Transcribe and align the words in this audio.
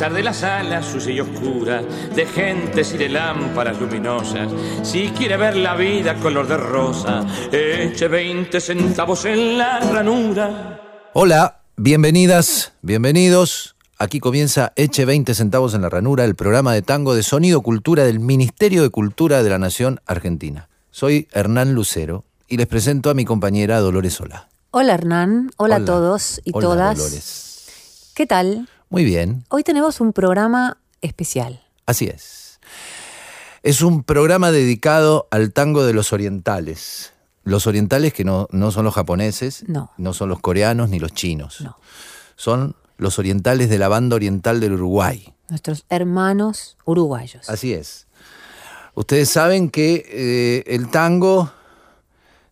De 0.00 0.22
las 0.22 0.38
salas 0.38 0.86
sucia 0.86 1.12
y 1.12 1.20
oscura, 1.20 1.82
de 1.82 2.24
gentes 2.24 2.94
y 2.94 2.96
de 2.96 3.10
lámparas 3.10 3.78
luminosas, 3.78 4.50
si 4.82 5.08
quiere 5.10 5.36
ver 5.36 5.56
la 5.56 5.76
vida 5.76 6.14
color 6.14 6.48
de 6.48 6.56
rosa, 6.56 7.26
eche 7.52 8.08
20 8.08 8.60
centavos 8.62 9.26
en 9.26 9.58
la 9.58 9.78
ranura. 9.78 10.80
Hola, 11.12 11.60
bienvenidas, 11.76 12.72
bienvenidos. 12.80 13.76
Aquí 13.98 14.20
comienza 14.20 14.72
Eche 14.74 15.04
20 15.04 15.34
centavos 15.34 15.74
en 15.74 15.82
la 15.82 15.90
ranura, 15.90 16.24
el 16.24 16.34
programa 16.34 16.72
de 16.72 16.80
tango 16.80 17.14
de 17.14 17.22
sonido 17.22 17.60
cultura 17.60 18.04
del 18.04 18.20
Ministerio 18.20 18.82
de 18.82 18.88
Cultura 18.88 19.42
de 19.42 19.50
la 19.50 19.58
Nación 19.58 20.00
Argentina. 20.06 20.70
Soy 20.90 21.28
Hernán 21.30 21.74
Lucero 21.74 22.24
y 22.48 22.56
les 22.56 22.66
presento 22.66 23.10
a 23.10 23.14
mi 23.14 23.26
compañera 23.26 23.80
Dolores 23.80 24.14
Solá. 24.14 24.48
Hola 24.70 24.94
Hernán, 24.94 25.50
hola, 25.58 25.76
a 25.76 25.84
todos 25.84 26.40
y 26.42 26.52
Hola, 26.54 26.66
todas. 26.66 26.96
Dolores. 26.96 28.12
¿Qué 28.14 28.26
tal? 28.26 28.66
Muy 28.90 29.04
bien, 29.04 29.44
Hoy 29.50 29.62
tenemos 29.62 30.00
un 30.00 30.12
programa 30.12 30.78
especial. 31.00 31.62
así 31.86 32.06
es. 32.06 32.58
Es 33.62 33.82
un 33.82 34.02
programa 34.04 34.50
dedicado 34.50 35.28
al 35.30 35.52
tango 35.52 35.84
de 35.84 35.92
los 35.92 36.12
orientales. 36.12 37.12
Los 37.44 37.66
orientales 37.66 38.12
que 38.12 38.24
no, 38.24 38.48
no 38.50 38.70
son 38.70 38.84
los 38.84 38.94
japoneses, 38.94 39.64
No. 39.68 39.90
no 39.96 40.12
son 40.12 40.28
los 40.28 40.40
coreanos 40.40 40.88
ni 40.88 40.98
los 40.98 41.12
chinos. 41.12 41.60
No. 41.60 41.78
Son 42.36 42.74
los 42.96 43.18
orientales 43.18 43.68
de 43.68 43.78
la 43.78 43.88
banda 43.88 44.16
oriental 44.16 44.60
del 44.60 44.72
Uruguay. 44.74 45.32
Nuestros 45.48 45.84
hermanos 45.88 46.76
uruguayos. 46.84 47.48
Así 47.48 47.72
es. 47.72 48.06
Ustedes 48.94 49.28
saben 49.30 49.70
que 49.70 50.04
eh, 50.08 50.64
el 50.74 50.90
tango, 50.90 51.52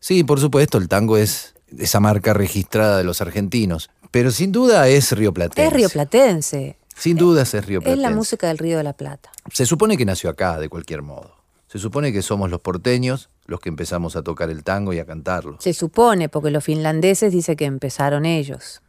sí, 0.01 0.25
por 0.25 0.41
supuesto, 0.41 0.79
el 0.79 0.89
tango 0.89 1.17
es 1.17 1.55
esa 1.79 2.01
marca 2.01 2.33
registrada 2.33 2.97
de 2.99 3.05
los 3.05 3.21
argentinos, 3.21 3.91
pero 4.11 4.31
sin 4.31 4.53
duda 4.53 4.89
es 4.89 5.13
rioplatense. 5.13 5.67
Es 5.67 5.73
rioplatense. 5.73 6.77
Sin 6.97 7.17
duda 7.17 7.43
es 7.43 7.53
rioplatense. 7.53 7.93
Es 7.93 7.99
la 7.99 8.11
música 8.11 8.49
del 8.49 8.59
Río 8.59 8.77
de 8.79 8.83
la 8.85 8.93
Plata. 8.93 9.31
Se 9.53 9.67
supone 9.67 9.97
que 9.97 10.05
nació 10.05 10.31
acá, 10.31 10.59
de 10.59 10.69
cualquier 10.69 11.03
modo. 11.03 11.37
Se 11.69 11.79
supone 11.79 12.13
que 12.13 12.23
somos 12.23 12.51
los 12.51 12.61
porteños 12.61 13.29
los 13.47 13.61
que 13.61 13.69
empezamos 13.69 14.17
a 14.17 14.23
tocar 14.23 14.51
el 14.51 14.65
tango 14.65 14.93
y 14.93 14.99
a 14.99 15.07
cantarlo. 15.07 15.57
Se 15.61 15.73
supone, 15.75 16.29
porque 16.29 16.51
los 16.51 16.65
finlandeses 16.65 17.33
dicen 17.33 17.57
que 17.57 17.65
empezaron 17.67 18.25
ellos. 18.27 18.83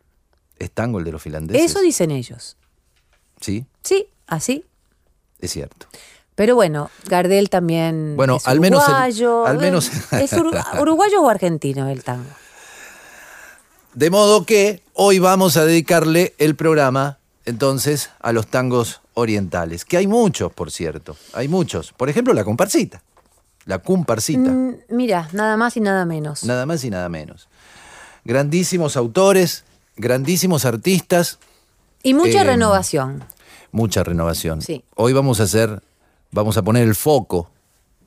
¿Es 0.58 0.72
tango 0.72 1.00
el 1.00 1.06
de 1.06 1.11
los 1.14 1.22
finlandeses? 1.22 1.72
Eso 1.72 1.81
dicen 1.81 2.11
ellos. 2.11 2.58
Sí, 3.39 3.65
Sí, 3.83 4.08
así. 4.27 4.65
es 5.39 5.52
cierto. 5.52 5.88
Pero 6.36 6.55
bueno, 6.55 6.89
Gardel 7.05 7.49
también 7.49 8.15
Bueno, 8.17 8.38
es 8.38 8.48
al 8.48 8.60
menos 8.60 8.83
el- 8.86 8.89
uruguayo. 8.94 9.45
al 9.45 9.58
menos- 9.60 9.89
¿Es 10.14 10.33
uru- 10.33 10.52
uruguayo 10.82 11.21
o 11.21 11.30
argentino 11.30 11.88
el 11.89 12.04
tango? 12.04 12.30
De 13.99 14.10
modo 14.10 14.45
que 14.45 14.82
hoy 14.93 15.20
vamos 15.20 15.58
a 15.58 15.65
dedicarle 15.65 16.33
el 16.37 16.55
programa 16.55 17.17
entonces 17.43 18.11
a 18.21 18.32
los 18.32 18.48
tangos 18.48 19.02
orientales, 19.14 19.83
que 19.83 19.98
hay 19.98 20.08
muchos, 20.08 20.54
por 20.54 20.71
cierto, 20.71 21.17
hay 21.33 21.49
muchos. 21.49 21.92
Por 21.92 22.08
ejemplo, 22.08 22.33
la 22.33 22.45
comparsita, 22.45 23.04
la 23.65 23.80
comparsita, 23.80 24.52
Mm, 24.52 24.76
mira, 24.92 25.27
nada 25.33 25.58
más 25.58 25.76
y 25.76 25.82
nada 25.82 26.05
menos. 26.05 26.45
nada 26.45 26.65
más 26.65 26.82
y 26.86 26.89
nada 26.89 27.09
menos. 27.09 27.49
Grandísimos 28.23 28.95
autores, 28.95 29.65
grandísimos 29.98 30.64
artistas, 30.64 31.38
y 32.02 32.14
mucha 32.14 32.43
eh, 32.43 32.45
renovación. 32.45 33.26
mucha 33.73 34.05
renovación. 34.05 34.61
Sí. 34.61 34.82
Hoy 34.95 35.11
vamos 35.11 35.42
a 35.42 35.43
hacer, 35.43 35.83
vamos 36.32 36.55
a 36.55 36.61
poner 36.61 36.88
el 36.88 36.95
foco, 36.95 37.52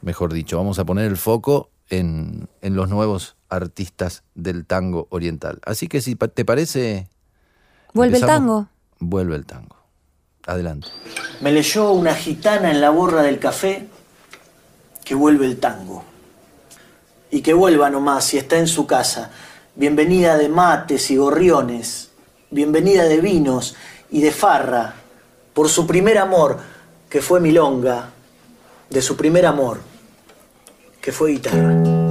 mejor 0.00 0.32
dicho, 0.32 0.56
vamos 0.56 0.78
a 0.78 0.86
poner 0.86 1.04
el 1.04 1.18
foco 1.18 1.68
en, 1.90 2.48
en 2.62 2.76
los 2.76 2.88
nuevos 2.88 3.36
artistas 3.52 4.24
del 4.34 4.64
tango 4.64 5.06
oriental. 5.10 5.60
Así 5.64 5.86
que 5.86 6.00
si 6.00 6.16
te 6.16 6.44
parece... 6.44 7.08
¿Vuelve 7.92 8.16
el 8.16 8.26
tango? 8.26 8.68
Vuelve 8.98 9.36
el 9.36 9.44
tango. 9.44 9.76
Adelante. 10.46 10.88
Me 11.42 11.52
leyó 11.52 11.92
una 11.92 12.14
gitana 12.14 12.70
en 12.70 12.80
la 12.80 12.90
borra 12.90 13.22
del 13.22 13.38
café 13.38 13.86
que 15.04 15.14
vuelve 15.14 15.44
el 15.44 15.60
tango. 15.60 16.02
Y 17.30 17.42
que 17.42 17.52
vuelva 17.52 17.90
nomás 17.90 18.24
si 18.24 18.38
está 18.38 18.56
en 18.56 18.66
su 18.66 18.86
casa. 18.86 19.30
Bienvenida 19.74 20.38
de 20.38 20.48
mates 20.48 21.10
y 21.10 21.16
gorriones. 21.16 22.10
Bienvenida 22.50 23.04
de 23.04 23.20
vinos 23.20 23.76
y 24.10 24.22
de 24.22 24.32
farra. 24.32 24.94
Por 25.52 25.68
su 25.68 25.86
primer 25.86 26.16
amor, 26.16 26.58
que 27.10 27.20
fue 27.20 27.38
milonga. 27.38 28.10
De 28.88 29.02
su 29.02 29.16
primer 29.16 29.46
amor, 29.46 29.80
que 31.00 31.12
fue 31.12 31.32
guitarra. 31.32 32.01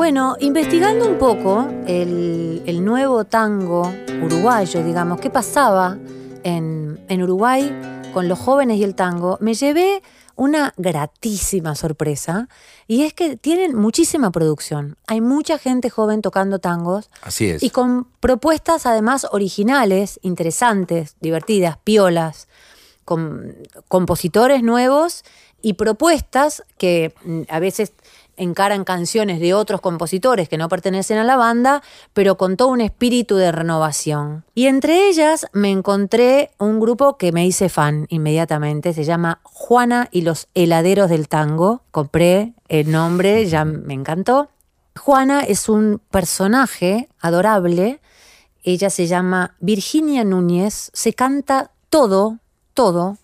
Bueno, 0.00 0.34
investigando 0.40 1.06
un 1.06 1.18
poco 1.18 1.68
el, 1.86 2.62
el 2.64 2.82
nuevo 2.82 3.26
tango 3.26 3.92
uruguayo, 4.22 4.82
digamos, 4.82 5.20
qué 5.20 5.28
pasaba 5.28 5.98
en, 6.42 6.98
en 7.10 7.22
Uruguay 7.22 8.08
con 8.14 8.26
los 8.26 8.38
jóvenes 8.38 8.78
y 8.78 8.84
el 8.84 8.94
tango, 8.94 9.36
me 9.42 9.52
llevé 9.52 10.02
una 10.36 10.72
gratísima 10.78 11.74
sorpresa 11.74 12.48
y 12.86 13.02
es 13.02 13.12
que 13.12 13.36
tienen 13.36 13.74
muchísima 13.76 14.30
producción. 14.30 14.96
Hay 15.06 15.20
mucha 15.20 15.58
gente 15.58 15.90
joven 15.90 16.22
tocando 16.22 16.60
tangos 16.60 17.10
Así 17.20 17.50
es. 17.50 17.62
y 17.62 17.68
con 17.68 18.04
propuestas 18.20 18.86
además 18.86 19.26
originales, 19.30 20.18
interesantes, 20.22 21.16
divertidas, 21.20 21.76
piolas, 21.76 22.48
con 23.04 23.54
compositores 23.88 24.62
nuevos 24.62 25.24
y 25.62 25.74
propuestas 25.74 26.62
que 26.78 27.12
mm, 27.24 27.42
a 27.48 27.58
veces 27.60 27.92
encaran 28.40 28.84
canciones 28.84 29.38
de 29.38 29.54
otros 29.54 29.80
compositores 29.80 30.48
que 30.48 30.56
no 30.56 30.68
pertenecen 30.68 31.18
a 31.18 31.24
la 31.24 31.36
banda, 31.36 31.82
pero 32.14 32.36
con 32.36 32.56
todo 32.56 32.68
un 32.68 32.80
espíritu 32.80 33.36
de 33.36 33.52
renovación. 33.52 34.44
Y 34.54 34.66
entre 34.66 35.08
ellas 35.08 35.46
me 35.52 35.70
encontré 35.70 36.50
un 36.58 36.80
grupo 36.80 37.18
que 37.18 37.32
me 37.32 37.46
hice 37.46 37.68
fan 37.68 38.06
inmediatamente, 38.08 38.94
se 38.94 39.04
llama 39.04 39.40
Juana 39.42 40.08
y 40.10 40.22
los 40.22 40.48
heladeros 40.54 41.10
del 41.10 41.28
tango. 41.28 41.82
Compré 41.90 42.54
el 42.68 42.90
nombre, 42.90 43.46
ya 43.46 43.64
me 43.64 43.94
encantó. 43.94 44.48
Juana 44.98 45.40
es 45.40 45.68
un 45.68 46.00
personaje 46.10 47.08
adorable. 47.20 48.00
Ella 48.62 48.90
se 48.90 49.06
llama 49.06 49.54
Virginia 49.60 50.24
Núñez. 50.24 50.90
Se 50.94 51.12
canta 51.12 51.72
todo, 51.90 52.38
todo. 52.74 53.18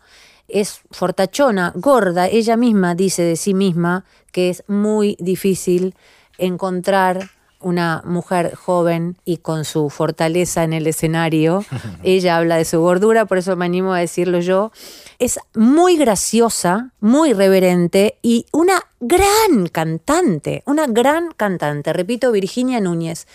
Es 0.48 0.80
fortachona, 0.90 1.72
gorda. 1.74 2.28
Ella 2.28 2.56
misma 2.56 2.94
dice 2.94 3.22
de 3.22 3.36
sí 3.36 3.54
misma 3.54 4.04
que 4.32 4.50
es 4.50 4.64
muy 4.68 5.16
difícil 5.18 5.94
encontrar 6.38 7.30
una 7.60 8.02
mujer 8.04 8.54
joven 8.54 9.16
y 9.24 9.38
con 9.38 9.64
su 9.64 9.88
fortaleza 9.90 10.62
en 10.62 10.72
el 10.72 10.86
escenario. 10.86 11.64
Ella 12.02 12.36
habla 12.36 12.56
de 12.56 12.64
su 12.64 12.80
gordura, 12.80 13.24
por 13.24 13.38
eso 13.38 13.56
me 13.56 13.64
animo 13.64 13.92
a 13.92 13.98
decirlo 13.98 14.40
yo. 14.40 14.72
Es 15.18 15.40
muy 15.54 15.96
graciosa, 15.96 16.90
muy 17.00 17.32
reverente 17.32 18.18
y 18.22 18.46
una 18.52 18.82
gran 19.00 19.68
cantante, 19.72 20.62
una 20.66 20.86
gran 20.86 21.32
cantante. 21.32 21.92
Repito, 21.92 22.30
Virginia 22.30 22.80
Núñez. 22.80 23.26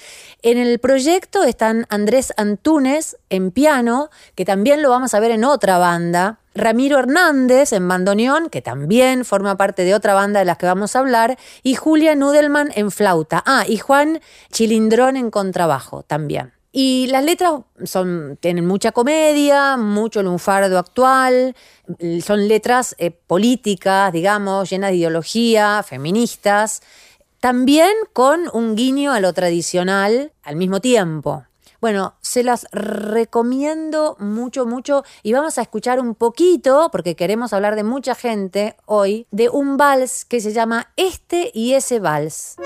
En 0.44 0.58
el 0.58 0.80
proyecto 0.80 1.44
están 1.44 1.88
Andrés 1.90 2.34
Antúnez 2.38 3.18
en 3.30 3.52
piano, 3.52 4.10
que 4.36 4.46
también 4.46 4.82
lo 4.82 4.92
vamos 4.92 5.14
a 5.14 5.20
ver 5.20 5.32
en 5.32 5.44
otra 5.44 5.78
banda. 5.78 6.41
Ramiro 6.54 7.00
Hernández 7.00 7.74
en 7.74 7.88
bandoneón, 7.88 8.50
que 8.50 8.62
también 8.62 9.26
forma 9.26 9.58
parte 9.58 9.84
de 9.84 9.96
otra 9.96 10.14
banda 10.14 10.40
de 10.40 10.46
las 10.46 10.58
que 10.58 10.66
vamos 10.66 10.96
a 10.96 11.00
hablar, 11.00 11.38
y 11.64 11.76
Julia 11.76 12.16
Nudelman 12.16 12.72
en 12.76 12.92
flauta. 12.92 13.42
Ah, 13.46 13.66
y 13.68 13.78
Juan 13.78 14.20
Chilindrón 14.52 15.18
en 15.18 15.32
contrabajo 15.32 16.04
también. 16.04 16.54
Y 16.74 17.08
las 17.08 17.24
letras 17.26 17.54
son, 17.84 18.38
tienen 18.40 18.66
mucha 18.66 18.94
comedia, 18.94 19.76
mucho 19.76 20.24
lunfardo 20.24 20.80
actual, 20.80 21.56
son 22.24 22.48
letras 22.48 22.96
eh, 22.98 23.12
políticas, 23.12 24.14
digamos, 24.14 24.70
llenas 24.70 24.92
de 24.92 24.98
ideología, 24.98 25.84
feministas, 25.84 26.82
también 27.42 27.92
con 28.14 28.50
un 28.54 28.76
guiño 28.76 29.12
a 29.12 29.20
lo 29.20 29.34
tradicional 29.34 30.32
al 30.44 30.56
mismo 30.56 30.80
tiempo. 30.80 31.44
Bueno, 31.82 32.14
se 32.22 32.44
las 32.44 32.68
recomiendo 32.72 34.16
mucho, 34.20 34.68
mucho 34.68 35.04
y 35.24 35.34
vamos 35.34 35.58
a 35.58 35.64
escuchar 35.64 36.00
un 36.00 36.14
poquito, 36.14 36.90
porque 36.92 37.16
queremos 37.16 37.54
hablar 37.54 37.76
de 37.76 37.84
mucha 37.84 38.14
gente 38.14 38.78
hoy, 38.86 39.26
de 39.32 39.50
un 39.50 39.78
vals 39.78 40.24
que 40.24 40.42
se 40.42 40.54
llama 40.54 40.92
Este 40.96 41.50
y 41.56 41.74
ese 41.74 42.00
vals. 42.00 42.58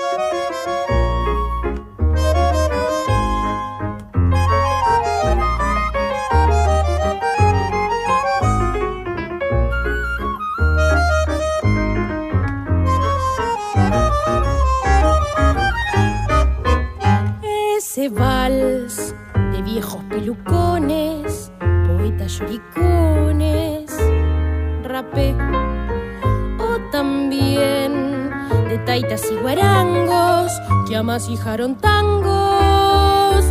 De 28.96 29.02
taitas 29.02 29.30
y 29.30 29.36
guarangos, 29.36 30.52
llamas 30.88 31.28
y 31.28 31.36
tangos, 31.36 31.74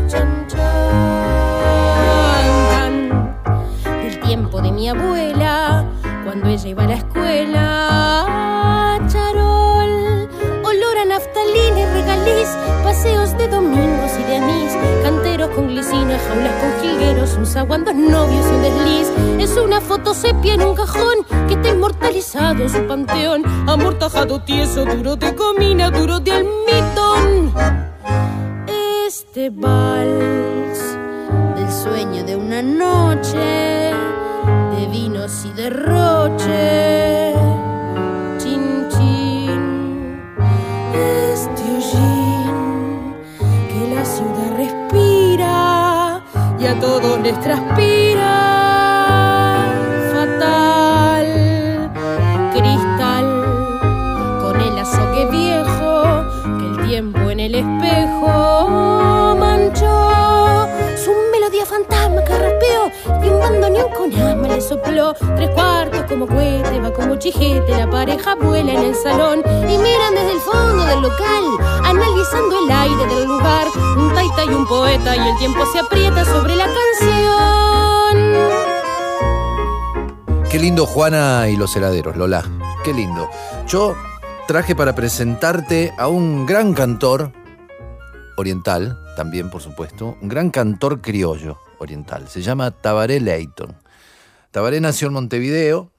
chan 0.07 0.47
chan. 0.47 0.63
Del 3.83 4.19
tiempo 4.21 4.61
de 4.61 4.71
mi 4.71 4.89
abuela, 4.89 5.85
cuando 6.23 6.49
ella 6.49 6.67
iba 6.67 6.83
a 6.83 6.87
la 6.87 6.95
escuela, 6.95 8.27
charol, 9.07 10.27
olor 10.63 10.97
a 10.97 11.05
naftalina 11.05 11.79
y 11.79 11.85
regaliz, 11.93 12.49
paseos 12.83 13.37
de 13.37 13.47
domingos 13.47 14.11
y 14.19 14.23
de 14.23 14.37
anís, 14.37 14.75
canteros 15.03 15.49
con 15.49 15.67
glicina, 15.67 16.17
jaulas 16.27 16.53
con 16.59 16.71
jilgueros, 16.81 17.35
un 17.35 17.45
zaguán, 17.45 17.85
dos 17.85 17.93
novios 17.93 18.45
y 18.47 18.49
un 18.49 18.61
desliz. 18.63 19.11
Es 19.39 19.57
una 19.57 19.79
foto 19.79 20.13
sepia 20.15 20.55
en 20.55 20.63
un 20.63 20.75
cajón 20.75 21.24
inmortalizado 21.75 22.69
su 22.69 22.87
panteón, 22.87 23.43
amortajado, 23.67 24.41
tieso, 24.41 24.85
duro 24.85 25.15
de 25.15 25.35
comina, 25.35 25.91
duro 25.91 26.19
de 26.19 26.31
almidón. 26.31 27.53
Este 29.07 29.49
vals 29.49 30.79
del 31.55 31.71
sueño 31.71 32.23
de 32.23 32.35
una 32.35 32.61
noche, 32.61 33.91
de 34.77 34.87
vinos 34.89 35.45
y 35.45 35.51
derroche. 35.53 37.33
Chin, 38.39 38.87
este 40.93 41.63
hollín 41.75 43.15
que 43.69 43.95
la 43.95 44.05
ciudad 44.05 44.49
respira 44.57 46.23
y 46.57 46.65
a 46.67 46.79
todos 46.79 47.19
les 47.21 47.39
transpira. 47.41 48.04
El 57.45 57.55
espejo 57.55 59.35
manchó. 59.37 60.67
Su 60.97 61.11
melodía 61.31 61.65
fantasma 61.65 62.23
que 62.23 62.37
raspeó 62.37 62.91
y 63.23 63.29
un 63.29 63.39
bandoneón 63.39 63.89
con 63.91 64.11
ama 64.19 64.47
le 64.47 64.61
sopló. 64.61 65.13
Tres 65.13 65.51
cuartos 65.51 66.03
como 66.09 66.25
cohete, 66.27 66.79
va 66.79 66.91
como 66.91 67.17
chijete, 67.17 67.77
la 67.77 67.87
pareja 67.87 68.33
vuela 68.35 68.73
en 68.73 68.83
el 68.83 68.95
salón 68.95 69.43
y 69.45 69.77
miran 69.77 70.15
desde 70.15 70.31
el 70.31 70.39
fondo 70.39 70.85
del 70.85 71.01
local, 71.01 71.43
analizando 71.83 72.65
el 72.65 72.71
aire 72.71 73.05
del 73.13 73.25
lugar. 73.25 73.67
Un 73.95 74.13
taita 74.15 74.45
y 74.45 74.49
un 74.49 74.65
poeta 74.67 75.15
y 75.15 75.19
el 75.29 75.37
tiempo 75.37 75.65
se 75.71 75.79
aprieta 75.79 76.25
sobre 76.25 76.55
la 76.55 76.65
canción. 76.65 77.15
Qué 80.49 80.57
lindo 80.57 80.87
Juana 80.87 81.47
y 81.49 81.57
los 81.57 81.75
heladeros, 81.75 82.15
Lola. 82.15 82.43
Qué 82.83 82.91
lindo. 82.93 83.29
Yo 83.67 83.95
traje 84.47 84.75
para 84.75 84.93
presentarte 84.93 85.91
a 85.97 86.07
un 86.07 86.45
gran 86.45 86.75
cantor 86.75 87.31
oriental, 88.37 88.99
también 89.15 89.49
por 89.49 89.61
supuesto, 89.61 90.17
un 90.21 90.29
gran 90.29 90.51
cantor 90.51 91.01
criollo 91.01 91.59
oriental. 91.79 92.27
Se 92.27 92.43
llama 92.43 92.69
Tabaré 92.69 93.19
Leighton. 93.19 93.75
Tabaré 94.51 94.79
nació 94.81 95.07
en 95.07 95.13
Montevideo, 95.13 95.91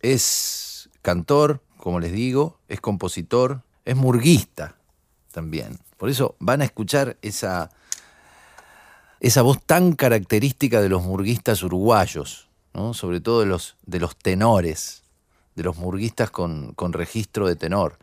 es 0.00 0.90
cantor, 1.00 1.62
como 1.76 2.00
les 2.00 2.12
digo, 2.12 2.58
es 2.68 2.80
compositor, 2.80 3.62
es 3.84 3.94
murguista 3.94 4.76
también. 5.30 5.78
Por 5.96 6.10
eso 6.10 6.34
van 6.40 6.60
a 6.60 6.64
escuchar 6.64 7.16
esa, 7.22 7.70
esa 9.20 9.42
voz 9.42 9.62
tan 9.64 9.92
característica 9.92 10.80
de 10.80 10.88
los 10.88 11.04
murguistas 11.04 11.62
uruguayos, 11.62 12.48
¿no? 12.74 12.94
sobre 12.94 13.20
todo 13.20 13.40
de 13.40 13.46
los, 13.46 13.76
de 13.86 14.00
los 14.00 14.16
tenores, 14.16 15.01
de 15.54 15.62
los 15.62 15.76
murguistas 15.76 16.30
con, 16.30 16.72
con 16.74 16.92
registro 16.92 17.46
de 17.46 17.56
tenor. 17.56 17.98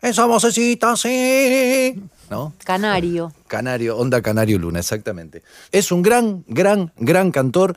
Esa 0.00 0.26
vocecita 0.26 0.92
así, 0.92 2.02
¿no? 2.28 2.54
Canario. 2.64 3.32
Canario, 3.46 3.96
onda 3.96 4.20
Canario 4.20 4.58
Luna, 4.58 4.80
exactamente. 4.80 5.44
Es 5.70 5.92
un 5.92 6.02
gran, 6.02 6.44
gran, 6.48 6.92
gran 6.96 7.30
cantor 7.30 7.76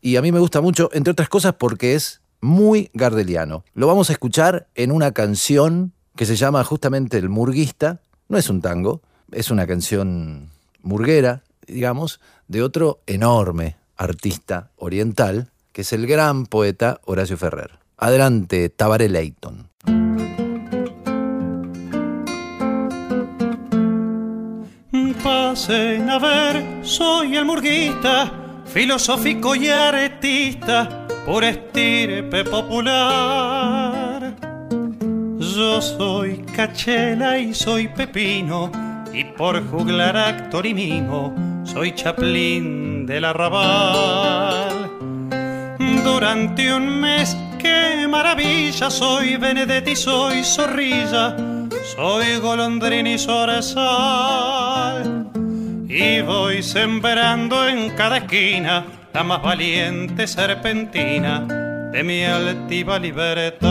y 0.00 0.16
a 0.16 0.22
mí 0.22 0.32
me 0.32 0.40
gusta 0.40 0.60
mucho, 0.60 0.88
entre 0.94 1.12
otras 1.12 1.28
cosas, 1.28 1.54
porque 1.54 1.94
es 1.94 2.22
muy 2.40 2.90
gardeliano. 2.94 3.64
Lo 3.74 3.86
vamos 3.86 4.10
a 4.10 4.14
escuchar 4.14 4.66
en 4.74 4.92
una 4.92 5.12
canción 5.12 5.92
que 6.16 6.26
se 6.26 6.36
llama 6.36 6.64
justamente 6.64 7.18
El 7.18 7.28
Murguista. 7.28 8.00
No 8.28 8.38
es 8.38 8.48
un 8.48 8.62
tango, 8.62 9.02
es 9.30 9.50
una 9.50 9.66
canción 9.66 10.50
murguera, 10.82 11.44
digamos, 11.66 12.20
de 12.48 12.62
otro 12.62 13.00
enorme 13.06 13.76
artista 13.96 14.70
oriental, 14.76 15.50
que 15.72 15.82
es 15.82 15.92
el 15.92 16.06
gran 16.06 16.46
poeta 16.46 17.00
Horacio 17.04 17.36
Ferrer. 17.36 17.81
Adelante, 18.04 18.68
Tabaré 18.68 19.08
Leighton. 19.08 19.70
Pasen 25.22 26.10
a 26.10 26.18
ver, 26.18 26.64
soy 26.82 27.36
el 27.36 27.44
murguista, 27.44 28.32
filosófico 28.64 29.54
y 29.54 29.68
artista, 29.68 31.06
por 31.24 31.44
estirpe 31.44 32.42
popular. 32.42 34.34
Yo 35.38 35.80
soy 35.80 36.38
cachela 36.56 37.38
y 37.38 37.54
soy 37.54 37.86
pepino, 37.86 38.72
y 39.12 39.22
por 39.22 39.64
juglar 39.70 40.16
actor 40.16 40.66
y 40.66 40.74
mimo, 40.74 41.32
soy 41.62 41.94
chaplín 41.94 43.06
del 43.06 43.26
arrabal. 43.26 44.90
Durante 46.02 46.74
un 46.74 47.00
mes, 47.00 47.36
qué 47.62 48.06
maravilla, 48.08 48.90
soy 48.90 49.36
Benedetti, 49.36 49.94
soy 49.94 50.42
zorrilla, 50.44 51.36
soy 51.94 52.36
golondrina 52.36 53.10
y 53.10 53.18
zorzal. 53.18 55.02
Y 55.88 56.20
voy 56.22 56.62
sembrando 56.62 57.66
en 57.68 57.90
cada 57.90 58.18
esquina 58.18 58.84
la 59.12 59.22
más 59.22 59.42
valiente 59.42 60.26
serpentina 60.26 61.40
de 61.92 62.02
mi 62.02 62.24
altiva 62.24 62.98
libertad. 62.98 63.70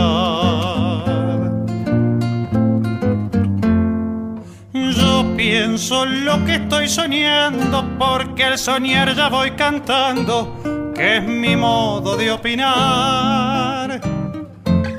Yo 4.72 5.36
pienso 5.36 6.06
lo 6.06 6.44
que 6.44 6.54
estoy 6.54 6.88
soñando, 6.88 7.84
porque 7.98 8.44
al 8.44 8.58
soñar 8.58 9.14
ya 9.14 9.28
voy 9.28 9.50
cantando, 9.52 10.92
que 10.94 11.16
es 11.16 11.24
mi 11.24 11.56
modo 11.56 12.16
de 12.16 12.30
opinar. 12.30 13.61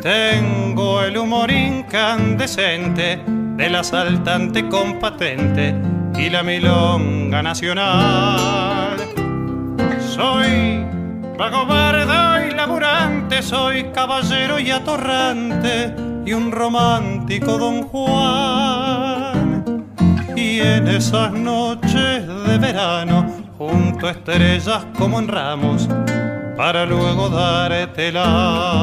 Tengo 0.04 1.02
el 1.02 1.18
humor 1.18 1.50
incandescente 1.50 3.24
del 3.56 3.74
asaltante 3.74 4.68
con 4.68 5.00
patente 5.00 5.74
y 6.18 6.30
la 6.30 6.44
milonga 6.44 7.42
nacional. 7.42 8.98
Soy 10.02 10.86
vago 11.38 11.66
bardo 11.66 12.46
y 12.46 12.52
laburante, 12.52 13.42
soy 13.42 13.86
caballero 13.94 14.60
y 14.60 14.72
atorrante 14.72 15.96
y 16.26 16.34
un 16.34 16.52
romántico 16.52 17.58
don 17.58 17.84
Juan. 17.84 19.64
Y 20.36 20.60
en 20.60 20.86
esas 20.90 21.32
noches 21.32 22.28
de 22.28 22.58
verano, 22.58 23.26
junto 23.58 24.08
a 24.08 24.12
estrellas 24.12 24.86
como 24.98 25.20
en 25.20 25.30
ramos, 25.30 25.88
para 26.58 26.86
luego 26.86 27.30
dártelas. 27.30 28.74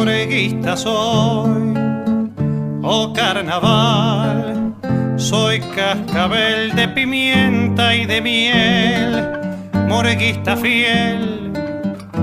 Moreguista 0.00 0.78
soy, 0.78 1.74
oh 2.82 3.12
carnaval, 3.12 4.74
soy 5.16 5.60
cascabel 5.76 6.74
de 6.74 6.88
pimienta 6.88 7.94
y 7.94 8.06
de 8.06 8.22
miel, 8.22 9.28
moreguista 9.88 10.56
fiel, 10.56 11.52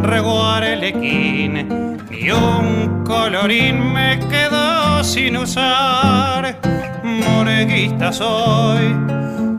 reguar 0.01 0.63
el 0.63 0.83
y 0.85 2.31
un 2.31 3.03
colorín 3.05 3.93
me 3.93 4.17
quedó 4.27 5.03
sin 5.03 5.37
usar, 5.37 6.59
moreguista 7.03 8.11
soy, 8.11 8.95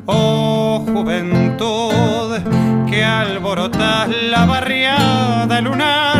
oh 0.06 0.84
juventud, 0.92 2.36
que 2.90 3.04
alborotas 3.04 4.08
la 4.08 4.44
barriada 4.44 5.60
lunar, 5.60 6.17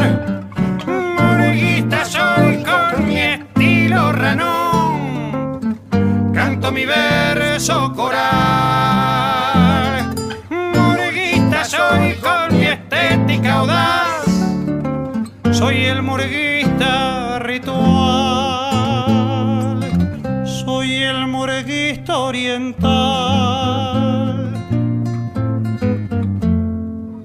mi 6.79 6.87
verso 6.87 7.93
coral, 7.93 8.15
moreguista 10.49 11.65
soy 11.65 12.15
con 12.23 12.57
mi 12.57 12.67
estética 12.67 13.55
audaz, 13.55 14.25
soy 15.51 15.87
el 15.87 16.03
moreguista 16.03 17.41
ritual, 17.41 17.81
soy 20.47 21.03
el 21.03 21.27
moreguista 21.27 22.19
oriental. 22.19 22.95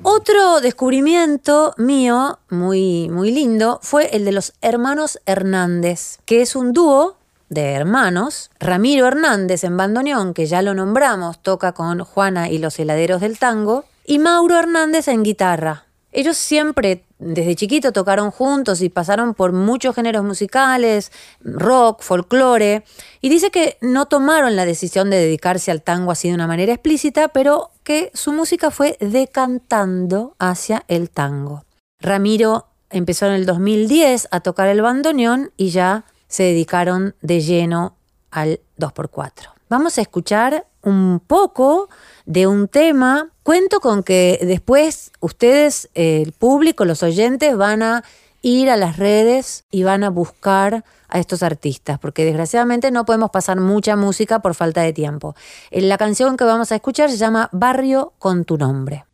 Otro 0.02 0.62
descubrimiento 0.62 1.76
mío, 1.78 2.40
muy, 2.50 3.08
muy 3.12 3.30
lindo, 3.32 3.80
fue 3.84 4.16
el 4.16 4.26
de 4.26 4.32
los 4.32 4.54
hermanos 4.62 5.20
Hernández, 5.28 6.18
que 6.26 6.42
es 6.42 6.56
un 6.56 6.74
dúo 6.74 7.18
de 7.54 7.72
hermanos. 7.72 8.50
Ramiro 8.60 9.08
Hernández 9.08 9.64
en 9.64 9.78
bandoneón, 9.78 10.34
que 10.34 10.46
ya 10.46 10.62
lo 10.62 10.74
nombramos, 10.74 11.42
toca 11.42 11.74
con 11.74 12.04
Juana 12.04 12.50
y 12.50 12.58
los 12.58 12.80
heladeros 12.80 13.22
del 13.22 13.40
tango, 13.40 13.86
y 14.06 14.20
Mauro 14.20 14.58
Hernández 14.58 15.08
en 15.08 15.24
guitarra. 15.24 15.86
Ellos 16.12 16.38
siempre, 16.38 17.06
desde 17.18 17.56
chiquito, 17.56 17.92
tocaron 17.92 18.30
juntos 18.30 18.82
y 18.82 18.90
pasaron 18.90 19.34
por 19.34 19.52
muchos 19.52 19.96
géneros 19.96 20.24
musicales, 20.24 21.12
rock, 21.42 22.04
folclore, 22.04 22.84
y 23.20 23.30
dice 23.30 23.50
que 23.50 23.78
no 23.82 24.06
tomaron 24.06 24.56
la 24.56 24.66
decisión 24.66 25.10
de 25.10 25.18
dedicarse 25.18 25.72
al 25.72 25.82
tango 25.82 26.12
así 26.12 26.30
de 26.30 26.36
una 26.36 26.46
manera 26.46 26.74
explícita, 26.74 27.30
pero 27.30 27.72
que 27.84 28.12
su 28.14 28.32
música 28.32 28.70
fue 28.70 28.96
decantando 29.00 30.36
hacia 30.38 30.84
el 30.88 31.10
tango. 31.10 31.66
Ramiro 32.00 32.68
empezó 32.92 33.26
en 33.26 33.34
el 33.34 33.48
2010 33.48 34.28
a 34.30 34.42
tocar 34.42 34.68
el 34.68 34.84
bandoneón 34.84 35.52
y 35.58 35.70
ya 35.70 36.06
se 36.34 36.42
dedicaron 36.42 37.14
de 37.22 37.42
lleno 37.42 37.96
al 38.32 38.60
2x4. 38.80 39.50
Vamos 39.70 40.00
a 40.00 40.02
escuchar 40.02 40.66
un 40.82 41.22
poco 41.26 41.90
de 42.26 42.48
un 42.48 42.68
tema. 42.68 43.30
Cuento 43.44 43.80
con 43.80 44.02
que 44.02 44.40
después 44.42 45.12
ustedes, 45.20 45.92
el 45.94 46.32
público, 46.32 46.86
los 46.86 47.04
oyentes, 47.04 47.56
van 47.56 47.84
a 47.84 48.04
ir 48.42 48.72
a 48.72 48.78
las 48.78 48.98
redes 48.98 49.66
y 49.70 49.84
van 49.84 50.04
a 50.04 50.10
buscar 50.10 50.84
a 51.08 51.20
estos 51.20 51.44
artistas, 51.44 52.00
porque 52.00 52.26
desgraciadamente 52.26 52.90
no 52.90 53.06
podemos 53.06 53.30
pasar 53.30 53.60
mucha 53.60 53.96
música 53.96 54.40
por 54.40 54.56
falta 54.56 54.82
de 54.82 54.92
tiempo. 54.92 55.36
Eh, 55.70 55.82
La 55.82 56.00
canción 56.00 56.36
que 56.36 56.46
vamos 56.46 56.72
a 56.72 56.76
escuchar 56.76 57.12
se 57.12 57.18
llama 57.18 57.48
Barrio 57.52 58.14
con 58.18 58.44
tu 58.44 58.58
nombre. 58.58 59.06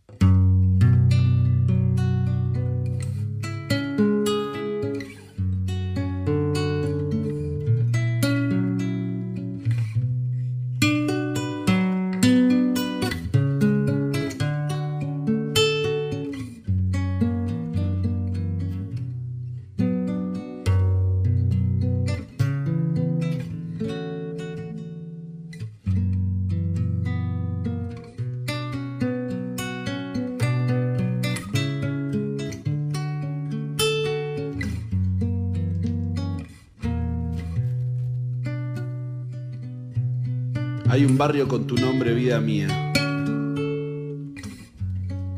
Hay 40.89 41.05
un 41.05 41.19
barrio 41.19 41.47
con 41.47 41.67
tu 41.67 41.75
nombre, 41.75 42.15
vida 42.15 42.41
mía. 42.41 42.67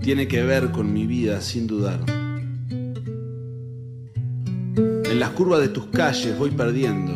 Tiene 0.02 0.30
que 0.30 0.44
ver 0.44 0.72
con 0.72 0.94
mi 0.94 1.06
vida, 1.06 1.42
sin 1.42 1.68
dudar. 1.68 2.00
En 4.78 5.20
las 5.20 5.32
curvas 5.32 5.60
de 5.60 5.68
tus 5.68 5.88
calles 5.88 6.40
voy 6.40 6.52
perdiendo. 6.52 7.12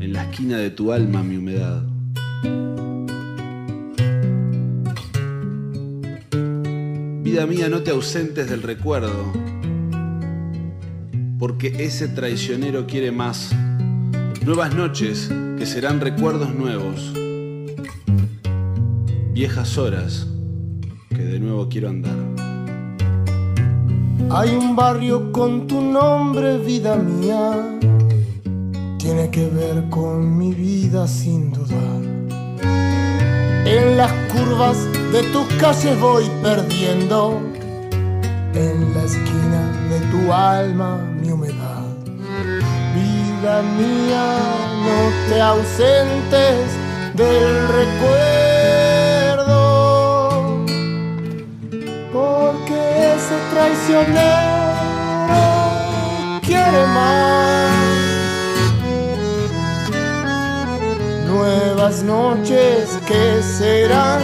En 0.00 0.12
la 0.14 0.24
esquina 0.24 0.56
de 0.56 0.70
tu 0.70 0.92
alma 0.92 1.22
mi 1.22 1.36
humedad. 1.36 1.82
Vida 7.22 7.46
mía, 7.46 7.68
no 7.68 7.82
te 7.82 7.90
ausentes 7.90 8.48
del 8.48 8.62
recuerdo, 8.62 9.30
porque 11.38 11.84
ese 11.84 12.08
traicionero 12.08 12.86
quiere 12.86 13.12
más. 13.12 13.54
Nuevas 14.42 14.74
noches 14.74 15.30
serán 15.66 16.00
recuerdos 16.00 16.54
nuevos. 16.54 17.12
Viejas 19.32 19.76
horas 19.76 20.28
que 21.10 21.22
de 21.22 21.40
nuevo 21.40 21.68
quiero 21.68 21.88
andar. 21.88 22.16
Hay 24.30 24.50
un 24.50 24.76
barrio 24.76 25.32
con 25.32 25.66
tu 25.66 25.80
nombre, 25.80 26.58
vida 26.58 26.96
mía. 26.96 27.78
Tiene 28.98 29.28
que 29.30 29.48
ver 29.48 29.88
con 29.90 30.38
mi 30.38 30.54
vida 30.54 31.08
sin 31.08 31.52
dudar. 31.52 32.02
En 33.66 33.96
las 33.96 34.12
curvas 34.32 34.78
de 35.12 35.22
tus 35.32 35.46
calles 35.60 35.98
voy 36.00 36.24
perdiendo. 36.42 37.40
En 38.54 38.94
la 38.94 39.02
esquina 39.02 39.88
de 39.90 40.00
tu 40.12 40.32
alma. 40.32 41.15
Vida 43.46 43.62
mía, 43.62 44.26
no 44.84 44.98
te 45.28 45.40
ausentes 45.40 46.66
del 47.14 47.68
recuerdo. 47.68 49.46
Porque 52.12 52.78
ese 53.14 53.36
traicionero 53.52 54.26
quiere 56.44 56.86
más. 56.86 57.70
Nuevas 61.28 62.02
noches 62.02 62.98
que 63.06 63.24
serán 63.44 64.22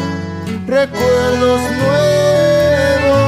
recuerdos 0.67 1.61
nuevos. 1.85 3.23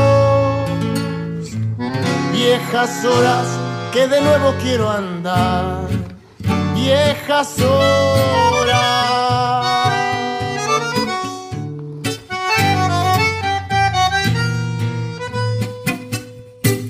Viejas 2.33 3.05
horas 3.05 3.47
que 3.95 4.09
de 4.09 4.21
nuevo 4.21 4.53
quiero 4.61 4.91
andar. 4.91 5.84
Viejas 6.85 7.59
horas. 7.61 8.75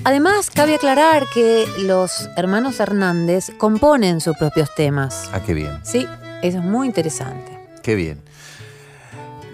Además, 0.03 0.51
cabe 0.53 0.75
aclarar 0.75 1.23
que 1.33 1.65
los 1.79 2.29
hermanos 2.35 2.79
Hernández 2.79 3.51
componen 3.57 4.21
sus 4.21 4.37
propios 4.37 4.73
temas. 4.75 5.29
Ah, 5.33 5.39
qué 5.43 5.53
bien, 5.53 5.79
Sí, 5.83 6.05
eso 6.43 6.57
es 6.59 6.63
muy 6.63 6.87
interesante. 6.87 7.57
qué 7.81 7.95
bien. 7.95 8.21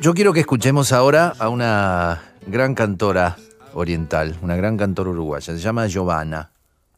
Yo 0.01 0.13
quiero 0.15 0.33
que 0.33 0.39
escuchemos 0.39 0.91
ahora 0.91 1.33
a 1.37 1.49
una 1.49 2.21
gran 2.47 2.73
cantora 2.73 3.37
oriental, 3.73 4.35
una 4.41 4.55
gran 4.55 4.75
cantora 4.75 5.11
uruguaya, 5.11 5.53
se 5.53 5.59
llama 5.59 5.85
Giovanna. 5.87 6.49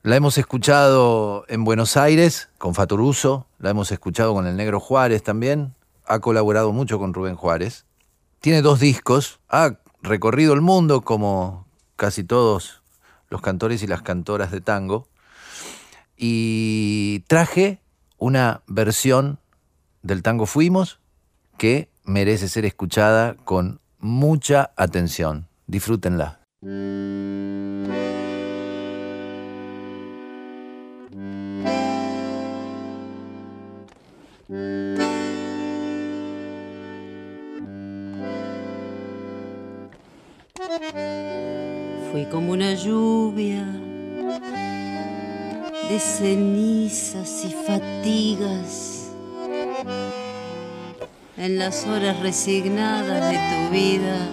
La 0.05 0.17
hemos 0.17 0.37
escuchado 0.37 1.45
en 1.47 1.63
Buenos 1.63 1.95
Aires 1.95 2.49
con 2.57 2.75
Fatoruso, 2.75 3.47
la 3.57 3.69
hemos 3.69 3.89
escuchado 3.89 4.33
con 4.33 4.45
el 4.45 4.57
Negro 4.57 4.81
Juárez 4.81 5.23
también, 5.23 5.75
ha 6.05 6.19
colaborado 6.19 6.73
mucho 6.73 6.99
con 6.99 7.13
Rubén 7.13 7.37
Juárez. 7.37 7.85
Tiene 8.41 8.61
dos 8.61 8.81
discos, 8.81 9.39
ha 9.47 9.79
recorrido 10.01 10.53
el 10.53 10.59
mundo 10.59 11.03
como 11.03 11.65
casi 11.95 12.25
todos 12.25 12.83
los 13.29 13.39
cantores 13.39 13.81
y 13.81 13.87
las 13.87 14.01
cantoras 14.01 14.51
de 14.51 14.59
tango. 14.59 15.07
Y 16.17 17.23
traje 17.27 17.79
una 18.17 18.61
versión 18.67 19.39
del 20.01 20.21
tango 20.21 20.47
Fuimos 20.47 20.99
que 21.57 21.89
merece 22.03 22.49
ser 22.49 22.65
escuchada 22.65 23.35
con 23.45 23.79
mucha 23.99 24.71
atención. 24.75 25.47
Disfrútenla. 25.67 26.41
Fui 34.45 34.57
como 42.29 42.51
una 42.51 42.73
lluvia 42.73 43.65
de 45.89 45.97
cenizas 45.97 47.45
y 47.45 47.53
fatigas 47.65 49.13
en 51.37 51.57
las 51.57 51.87
horas 51.87 52.19
resignadas 52.19 53.31
de 53.31 53.37
tu 53.37 53.69
vida. 53.71 54.27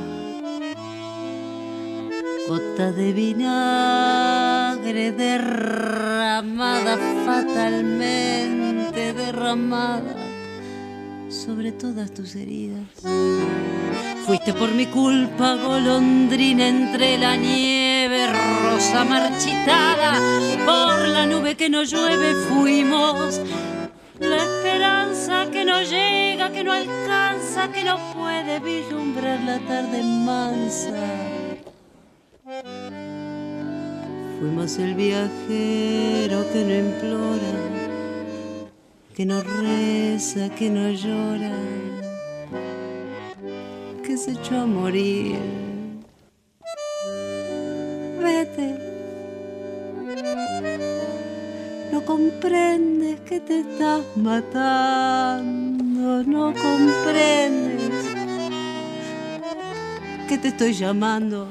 Gota 2.48 2.90
de 2.90 3.12
vinagre 3.12 5.12
derramada 5.12 6.98
fatalmente 7.24 8.59
derramada 9.50 10.14
sobre 11.28 11.72
todas 11.72 12.12
tus 12.12 12.36
heridas. 12.36 12.86
Fuiste 14.24 14.52
por 14.52 14.70
mi 14.72 14.86
culpa, 14.86 15.56
golondrina 15.56 16.68
entre 16.68 17.18
la 17.18 17.36
nieve, 17.36 18.28
rosa 18.28 19.04
marchitada, 19.04 20.14
por 20.64 21.08
la 21.08 21.26
nube 21.26 21.56
que 21.56 21.68
no 21.68 21.82
llueve 21.82 22.34
fuimos. 22.48 23.40
La 24.20 24.36
esperanza 24.36 25.50
que 25.50 25.64
no 25.64 25.82
llega, 25.82 26.52
que 26.52 26.62
no 26.62 26.72
alcanza, 26.72 27.72
que 27.72 27.82
no 27.84 27.98
puede 28.14 28.60
vislumbrar 28.60 29.40
la 29.40 29.58
tarde 29.60 30.02
mansa. 30.02 30.92
Fuimos 34.38 34.78
el 34.78 34.94
viajero 34.94 36.44
que 36.52 36.64
no 36.64 36.74
implora, 36.74 37.79
que 39.14 39.24
no 39.24 39.42
reza, 39.42 40.48
que 40.50 40.70
no 40.70 40.90
llora 40.90 41.90
que 44.10 44.16
se 44.16 44.32
echó 44.32 44.62
a 44.62 44.66
morir. 44.66 45.38
Vete. 48.20 48.68
No 51.92 52.04
comprendes 52.04 53.20
que 53.20 53.38
te 53.38 53.60
estás 53.60 54.02
matando, 54.16 56.24
no 56.24 56.52
comprendes 56.52 58.04
que 60.28 60.38
te 60.38 60.48
estoy 60.48 60.72
llamando. 60.72 61.46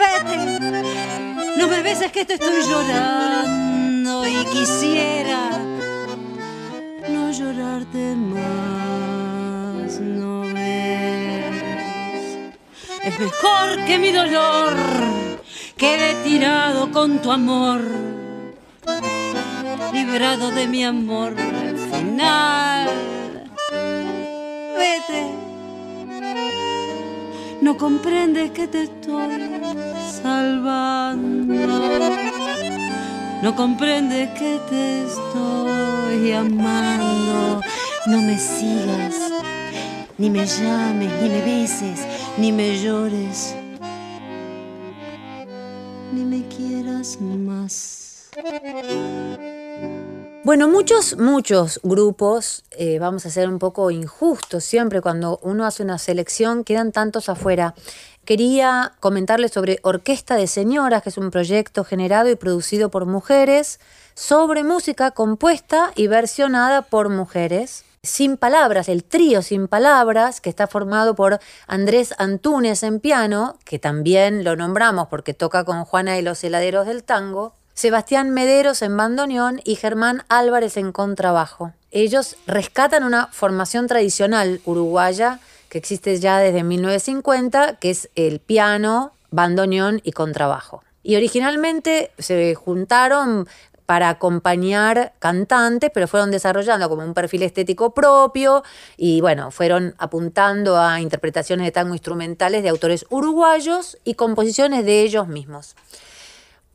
Vete. 0.00 0.36
No 1.56 1.66
me 1.66 1.82
beses 1.82 2.12
que 2.12 2.24
te 2.24 2.34
estoy 2.34 2.62
llorando 2.62 3.69
y 4.02 4.44
quisiera 4.46 5.50
no 7.08 7.30
llorarte 7.30 8.14
más, 8.14 10.00
no 10.00 10.40
ves. 10.40 11.62
Es 13.04 13.20
mejor 13.20 13.84
que 13.86 13.98
mi 13.98 14.10
dolor 14.10 14.72
quede 15.76 16.14
tirado 16.24 16.90
con 16.92 17.18
tu 17.18 17.30
amor, 17.30 17.82
librado 19.92 20.50
de 20.50 20.66
mi 20.66 20.82
amor 20.82 21.36
final. 21.92 22.88
Vete. 24.78 25.26
No 27.60 27.76
comprendes 27.76 28.50
que 28.52 28.66
te 28.66 28.84
estoy 28.84 29.60
salvando. 30.22 32.19
No 33.42 33.56
comprendes 33.56 34.28
que 34.38 34.60
te 34.68 35.06
estoy 35.06 36.32
amando. 36.32 37.62
No 38.06 38.20
me 38.20 38.38
sigas, 38.38 39.14
ni 40.18 40.28
me 40.28 40.44
llames, 40.44 41.10
ni 41.22 41.28
me 41.30 41.40
beses, 41.42 42.00
ni 42.36 42.52
me 42.52 42.82
llores, 42.82 43.54
ni 46.12 46.24
me 46.24 46.46
quieras 46.48 47.18
más. 47.20 48.30
Bueno, 50.42 50.68
muchos, 50.68 51.18
muchos 51.18 51.80
grupos, 51.82 52.64
eh, 52.70 52.98
vamos 52.98 53.26
a 53.26 53.30
ser 53.30 53.48
un 53.48 53.58
poco 53.58 53.90
injustos 53.90 54.64
siempre 54.64 55.00
cuando 55.02 55.38
uno 55.42 55.66
hace 55.66 55.82
una 55.82 55.98
selección, 55.98 56.64
quedan 56.64 56.92
tantos 56.92 57.28
afuera. 57.28 57.74
Quería 58.24 58.92
comentarles 59.00 59.52
sobre 59.52 59.80
Orquesta 59.82 60.36
de 60.36 60.46
Señoras, 60.46 61.02
que 61.02 61.08
es 61.08 61.18
un 61.18 61.30
proyecto 61.30 61.84
generado 61.84 62.28
y 62.30 62.36
producido 62.36 62.90
por 62.90 63.06
mujeres 63.06 63.80
sobre 64.14 64.62
música 64.62 65.10
compuesta 65.12 65.92
y 65.96 66.06
versionada 66.06 66.82
por 66.82 67.08
mujeres. 67.08 67.84
Sin 68.02 68.36
Palabras, 68.36 68.88
el 68.88 69.04
trío 69.04 69.42
Sin 69.42 69.68
Palabras, 69.68 70.40
que 70.40 70.48
está 70.48 70.66
formado 70.66 71.14
por 71.14 71.40
Andrés 71.66 72.14
Antúnez 72.18 72.82
en 72.82 73.00
piano, 73.00 73.58
que 73.64 73.78
también 73.78 74.44
lo 74.44 74.56
nombramos 74.56 75.08
porque 75.08 75.34
toca 75.34 75.64
con 75.64 75.84
Juana 75.84 76.18
y 76.18 76.22
los 76.22 76.42
heladeros 76.44 76.86
del 76.86 77.02
tango, 77.02 77.54
Sebastián 77.74 78.30
Mederos 78.30 78.82
en 78.82 78.96
bandoneón 78.96 79.60
y 79.64 79.76
Germán 79.76 80.24
Álvarez 80.28 80.76
en 80.76 80.92
contrabajo. 80.92 81.72
Ellos 81.90 82.36
rescatan 82.46 83.04
una 83.04 83.28
formación 83.28 83.86
tradicional 83.86 84.60
uruguaya 84.64 85.40
que 85.70 85.78
existe 85.78 86.18
ya 86.18 86.38
desde 86.38 86.62
1950, 86.62 87.76
que 87.76 87.90
es 87.90 88.10
el 88.16 88.40
piano, 88.40 89.12
bandoneón 89.30 90.00
y 90.04 90.12
contrabajo. 90.12 90.82
Y 91.02 91.16
originalmente 91.16 92.10
se 92.18 92.54
juntaron 92.54 93.48
para 93.86 94.08
acompañar 94.08 95.14
cantantes, 95.18 95.90
pero 95.92 96.06
fueron 96.06 96.30
desarrollando 96.30 96.88
como 96.88 97.02
un 97.02 97.14
perfil 97.14 97.42
estético 97.42 97.92
propio 97.92 98.62
y 98.96 99.20
bueno, 99.20 99.50
fueron 99.50 99.96
apuntando 99.98 100.78
a 100.78 101.00
interpretaciones 101.00 101.66
de 101.66 101.72
tango 101.72 101.94
instrumentales 101.94 102.62
de 102.62 102.68
autores 102.68 103.04
uruguayos 103.10 103.98
y 104.04 104.14
composiciones 104.14 104.84
de 104.84 105.02
ellos 105.02 105.26
mismos. 105.26 105.74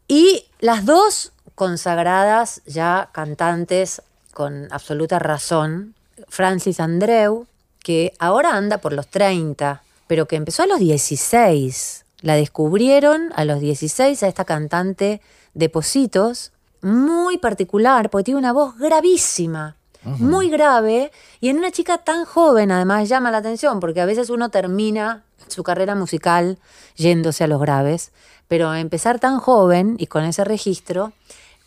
Y 0.09 0.45
las 0.59 0.85
dos 0.85 1.31
consagradas 1.55 2.61
ya 2.65 3.09
cantantes 3.13 4.01
con 4.33 4.67
absoluta 4.71 5.17
razón, 5.17 5.95
Francis 6.27 6.81
Andreu, 6.81 7.47
que 7.85 8.13
ahora 8.17 8.55
anda 8.55 8.79
por 8.79 8.93
los 8.93 9.07
30, 9.09 9.83
pero 10.07 10.27
que 10.27 10.37
empezó 10.37 10.63
a 10.63 10.65
los 10.65 10.79
16. 10.79 12.03
La 12.21 12.33
descubrieron 12.33 13.31
a 13.35 13.45
los 13.45 13.59
16 13.59 14.23
a 14.23 14.27
esta 14.27 14.43
cantante 14.43 15.21
de 15.53 15.69
Positos, 15.69 16.51
muy 16.81 17.37
particular, 17.37 18.09
porque 18.09 18.23
tiene 18.23 18.39
una 18.39 18.53
voz 18.53 18.75
gravísima, 18.79 19.75
muy 20.03 20.49
grave, 20.49 21.11
y 21.39 21.49
en 21.49 21.57
una 21.57 21.69
chica 21.69 21.99
tan 21.99 22.25
joven 22.25 22.71
además 22.71 23.07
llama 23.07 23.29
la 23.29 23.37
atención, 23.37 23.79
porque 23.79 24.01
a 24.01 24.05
veces 24.05 24.31
uno 24.31 24.49
termina 24.49 25.23
su 25.47 25.61
carrera 25.61 25.93
musical 25.93 26.57
yéndose 26.95 27.43
a 27.43 27.47
los 27.47 27.61
graves, 27.61 28.11
pero 28.47 28.73
empezar 28.73 29.19
tan 29.19 29.37
joven 29.37 29.95
y 29.99 30.07
con 30.07 30.23
ese 30.23 30.43
registro, 30.43 31.13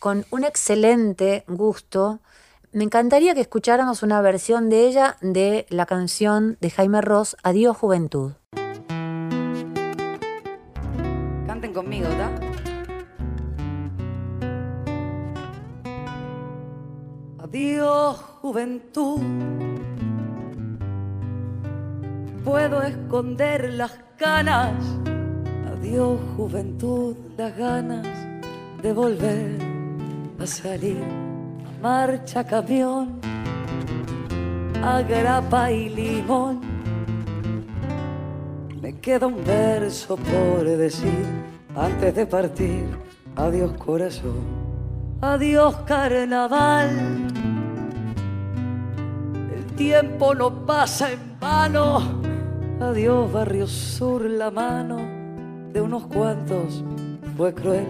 con 0.01 0.27
un 0.31 0.43
excelente 0.43 1.45
gusto, 1.47 2.19
me 2.79 2.85
encantaría 2.85 3.35
que 3.35 3.41
escucháramos 3.41 4.05
una 4.05 4.21
versión 4.21 4.71
de 4.71 4.87
ella 4.87 5.17
de 5.21 5.67
la 5.69 5.85
canción 5.85 6.57
de 6.61 6.71
Jaime 6.71 7.01
Ross, 7.01 7.37
Adiós 7.43 7.77
Juventud. 7.77 8.35
Canten 11.45 11.73
conmigo, 11.75 12.07
¿está? 12.07 12.31
Adiós, 17.43 18.17
juventud. 18.43 19.23
Puedo 22.45 22.83
esconder 22.83 23.73
las 23.73 23.99
canas. 24.17 24.81
Adiós, 25.73 26.21
juventud, 26.37 27.17
las 27.37 27.57
ganas 27.57 28.07
de 28.81 28.93
volver 28.93 29.59
a 30.38 30.47
salir. 30.47 31.38
Marcha 31.81 32.43
camión, 32.43 33.21
a 34.83 35.01
grapa 35.03 35.71
y 35.71 35.88
limón. 35.88 36.61
Me 38.83 38.99
queda 38.99 39.29
un 39.29 39.45
verso 39.45 40.17
por 40.17 40.64
decir 40.64 41.25
antes 41.77 42.14
de 42.17 42.27
partir. 42.27 42.85
Adiós, 43.37 43.73
corazón. 43.79 44.43
Adiós 45.21 45.77
carnaval. 45.87 46.91
El 49.57 49.64
tiempo 49.77 50.35
no 50.35 50.67
pasa 50.67 51.12
en 51.12 51.38
vano. 51.38 52.01
Adiós 52.81 53.33
barrio 53.33 53.69
sur, 53.69 54.23
la 54.25 54.51
mano 54.51 54.97
de 55.73 55.81
unos 55.81 56.07
cuantos 56.07 56.83
fue 57.37 57.55
cruel. 57.55 57.87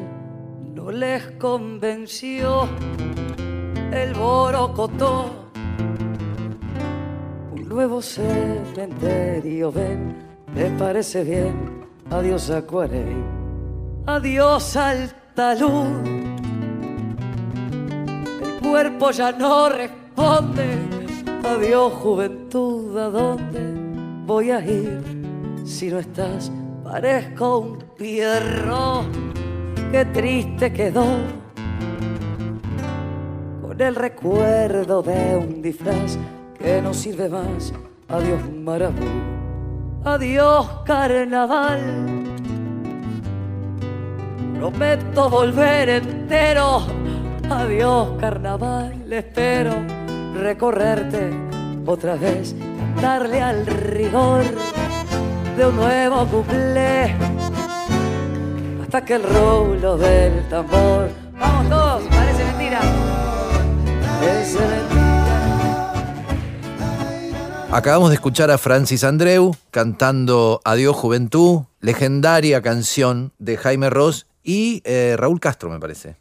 No 0.75 0.91
les 0.91 1.23
convenció 1.39 2.69
el 3.93 4.15
borocotó. 4.15 5.31
Un 7.53 7.69
nuevo 7.69 8.03
cementerio, 8.03 9.73
ven, 9.73 10.17
me 10.55 10.71
parece 10.79 11.25
bien. 11.25 11.87
Adiós 12.11 12.51
acuarel, 12.51 13.23
adiós 14.07 14.77
alta 14.77 15.55
luz 15.55 15.87
el 18.41 18.61
cuerpo 18.61 19.11
ya 19.11 19.33
no 19.33 19.69
responde. 19.69 20.79
Adiós 21.45 21.93
juventud, 21.93 22.97
¿a 22.97 23.11
dónde 23.11 23.61
voy 24.27 24.51
a 24.51 24.61
ir? 24.65 25.03
Si 25.65 25.89
no 25.89 25.99
estás, 25.99 26.51
parezco 26.83 27.59
un 27.59 27.79
pierro. 27.97 29.05
Qué 29.93 30.05
triste 30.07 30.73
quedó 30.73 31.05
con 33.79 33.87
el 33.87 33.95
recuerdo 33.95 35.03
de 35.03 35.37
un 35.37 35.63
disfraz 35.63 36.19
que 36.59 36.83
no 36.83 36.93
sirve 36.93 37.29
más. 37.29 37.73
Adiós 38.09 38.41
Marabú, 38.53 39.07
adiós 40.05 40.67
carnaval. 40.85 41.81
Prometo 44.57 45.31
volver 45.31 45.89
entero. 45.91 46.83
Adiós 47.49 48.09
carnaval, 48.19 49.13
espero 49.13 49.75
recorrerte 50.35 51.31
otra 51.87 52.17
vez, 52.17 52.55
darle 53.01 53.41
al 53.41 53.65
rigor 53.65 54.43
de 55.57 55.67
un 55.67 55.77
nuevo 55.77 56.27
cuplé 56.27 57.15
hasta 58.83 59.05
que 59.05 59.15
el 59.15 59.23
rulo 59.23 59.97
del 59.97 60.49
tambor. 60.49 61.11
Vamos 61.39 61.69
todos, 61.69 62.03
parece 62.09 62.45
mentira. 62.45 63.18
Acabamos 67.71 68.09
de 68.09 68.15
escuchar 68.15 68.51
a 68.51 68.59
Francis 68.59 69.05
Andreu 69.05 69.55
cantando 69.71 70.61
Adiós 70.65 70.97
Juventud, 70.97 71.63
legendaria 71.81 72.63
canción 72.63 73.33
de 73.39 73.57
Jaime 73.59 73.91
Ross 73.91 74.27
y 74.43 74.81
eh, 74.85 75.17
Raúl 75.19 75.39
Castro, 75.39 75.69
me 75.71 75.79
parece. 75.79 76.17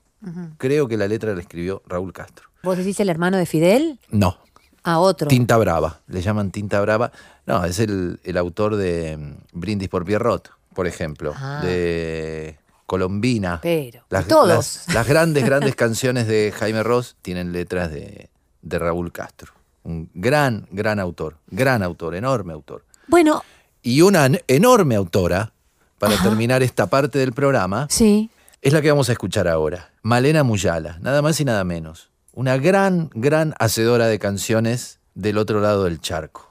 Creo 0.57 0.87
que 0.89 0.97
la 0.97 1.07
letra 1.07 1.33
la 1.33 1.39
escribió 1.39 1.81
Raúl 1.87 2.11
Castro. 2.11 2.49
¿Vos 2.63 2.77
decís 2.77 2.99
el 2.99 3.07
hermano 3.09 3.37
de 3.37 3.45
Fidel? 3.45 3.97
No, 4.09 4.37
A 4.83 4.99
otro. 4.99 5.27
Tinta 5.29 5.55
Brava, 5.57 6.01
le 6.07 6.21
llaman 6.21 6.51
Tinta 6.51 6.81
Brava. 6.81 7.11
No, 7.45 7.63
es 7.63 7.79
el, 7.79 8.19
el 8.23 8.35
autor 8.37 8.75
de 8.75 9.15
mm, 9.15 9.33
Brindis 9.59 9.87
por 9.87 10.03
Pierrot, 10.03 10.49
por 10.73 10.85
ejemplo, 10.85 11.33
Ah. 11.37 11.61
de 11.63 12.57
Colombina. 12.87 13.59
Pero, 13.61 14.03
Las, 14.09 14.27
todos. 14.27 14.47
las- 14.47 14.93
las 14.95 15.07
grandes, 15.07 15.45
grandes 15.45 15.75
canciones 15.83 16.25
de 16.27 16.51
Jaime 16.57 16.81
Ross 16.81 17.15
tienen 17.21 17.51
letras 17.51 17.91
de, 17.91 18.29
de 18.63 18.79
Raúl 18.79 19.11
Castro. 19.11 19.53
Un 19.83 20.09
gran, 20.15 20.67
gran 20.71 20.99
autor, 20.99 21.37
gran 21.47 21.83
autor, 21.83 22.15
enorme 22.15 22.53
autor. 22.53 22.83
Bueno, 23.07 23.43
Y 23.83 24.01
una 24.01 24.25
en- 24.25 24.41
enorme 24.47 24.95
autora, 24.95 25.53
para 25.99 26.17
terminar 26.17 26.63
esta 26.63 26.87
parte 26.87 27.19
del 27.19 27.33
programa, 27.33 27.87
sí. 27.89 28.29
es 28.61 28.73
la 28.73 28.81
que 28.81 28.89
vamos 28.89 29.09
a 29.09 29.11
escuchar 29.13 29.47
ahora. 29.47 29.91
Malena 30.01 30.43
Muyala, 30.43 30.97
nada 31.01 31.21
más 31.21 31.39
y 31.39 31.45
nada 31.45 31.63
menos. 31.63 32.09
Una 32.33 32.57
gran, 32.57 33.09
gran 33.13 33.53
hacedora 33.59 34.07
de 34.07 34.19
canciones 34.19 34.99
del 35.15 35.37
otro 35.37 35.59
lado 35.61 35.85
del 35.85 35.99
charco. 36.01 36.49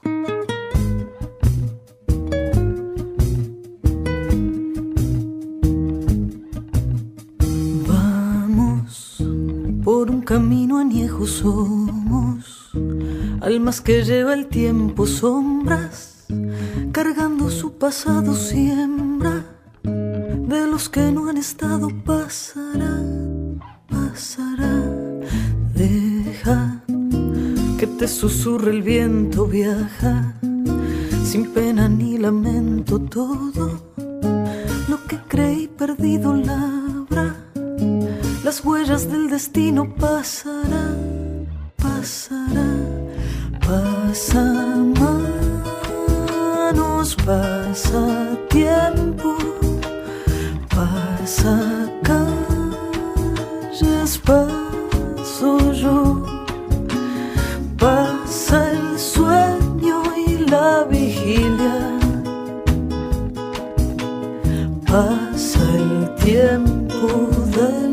Camino 10.37 10.77
añejo 10.77 11.25
somos, 11.25 12.69
almas 13.41 13.81
que 13.81 14.03
lleva 14.03 14.35
el 14.35 14.45
tiempo 14.45 15.07
sombras, 15.07 16.27
cargando 16.91 17.49
su 17.49 17.79
pasado 17.79 18.35
siembra, 18.35 19.43
de 19.81 20.67
los 20.67 20.89
que 20.89 21.11
no 21.11 21.27
han 21.27 21.37
estado 21.37 21.89
pasará, 22.05 23.01
pasará, 23.89 24.75
deja 25.73 26.83
que 27.79 27.87
te 27.87 28.07
susurre 28.07 28.69
el 28.69 28.83
viento, 28.83 29.47
viaja, 29.47 30.35
sin 31.25 31.51
pena 31.51 31.89
ni 31.89 32.19
lamento 32.19 32.99
todo, 32.99 33.91
lo 34.87 35.03
que 35.07 35.17
creí 35.27 35.67
perdido 35.67 36.35
labra 36.35 36.86
las 38.57 38.65
huellas 38.65 39.11
del 39.11 39.29
destino 39.29 39.87
pasarán, 39.87 41.45
pasarán, 41.75 43.11
pasa 43.59 44.41
manos, 46.65 47.15
pasa 47.23 48.35
tiempo, 48.49 49.37
pasa 50.69 51.87
calles, 52.01 52.47
paso 54.25 55.71
yo, 55.73 56.25
pasa 57.77 58.71
el 58.71 58.97
sueño 58.97 60.01
y 60.15 60.37
la 60.49 60.83
vigilia. 60.85 61.99
Pasa 64.87 65.59
el 65.75 66.15
tiempo 66.15 67.29
del 67.55 67.86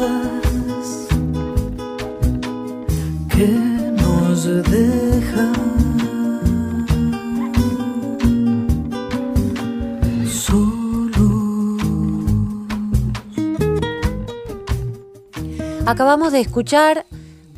cosas 0.00 1.08
que 3.28 3.46
nos 3.46 4.46
Acabamos 15.86 16.32
de 16.32 16.40
escuchar 16.40 17.04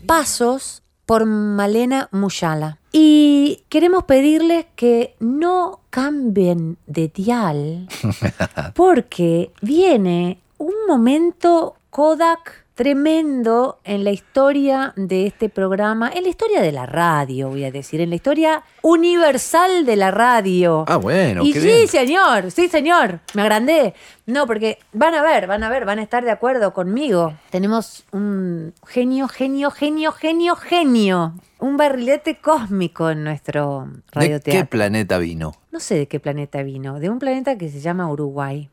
Pasos 0.06 0.82
por 1.04 1.26
Malena 1.26 2.08
Muyala. 2.12 2.78
Y 2.90 3.64
queremos 3.68 4.04
pedirles 4.04 4.66
que 4.74 5.14
no 5.20 5.80
cambien 5.90 6.78
de 6.86 7.08
dial 7.08 7.88
porque 8.74 9.52
viene 9.60 10.40
un 10.58 10.72
momento 10.88 11.76
Kodak 11.92 12.64
tremendo 12.74 13.80
en 13.84 14.02
la 14.02 14.12
historia 14.12 14.94
de 14.96 15.26
este 15.26 15.50
programa, 15.50 16.10
en 16.10 16.22
la 16.22 16.30
historia 16.30 16.62
de 16.62 16.72
la 16.72 16.86
radio, 16.86 17.50
voy 17.50 17.64
a 17.64 17.70
decir, 17.70 18.00
en 18.00 18.08
la 18.08 18.16
historia 18.16 18.62
universal 18.80 19.84
de 19.84 19.96
la 19.96 20.10
radio. 20.10 20.86
Ah, 20.88 20.96
bueno, 20.96 21.44
y 21.44 21.52
qué 21.52 21.60
sí, 21.60 21.66
bien. 21.66 21.88
señor, 21.88 22.50
sí, 22.50 22.68
señor, 22.68 23.20
me 23.34 23.42
agrandé. 23.42 23.92
No, 24.24 24.46
porque 24.46 24.78
van 24.94 25.14
a 25.14 25.22
ver, 25.22 25.46
van 25.46 25.64
a 25.64 25.68
ver, 25.68 25.84
van 25.84 25.98
a 25.98 26.02
estar 26.02 26.24
de 26.24 26.30
acuerdo 26.30 26.72
conmigo. 26.72 27.34
Tenemos 27.50 28.04
un 28.10 28.72
genio, 28.86 29.28
genio, 29.28 29.70
genio, 29.70 30.12
genio, 30.12 30.56
genio. 30.56 31.34
Un 31.58 31.76
barrilete 31.76 32.38
cósmico 32.40 33.10
en 33.10 33.22
nuestro 33.22 33.86
¿De 33.86 34.00
radioteatro. 34.12 34.62
qué 34.62 34.64
planeta 34.64 35.18
vino? 35.18 35.52
No 35.70 35.78
sé 35.78 35.96
de 35.96 36.08
qué 36.08 36.20
planeta 36.20 36.62
vino, 36.62 36.98
de 37.00 37.10
un 37.10 37.18
planeta 37.18 37.58
que 37.58 37.68
se 37.68 37.80
llama 37.80 38.10
Uruguay. 38.10 38.70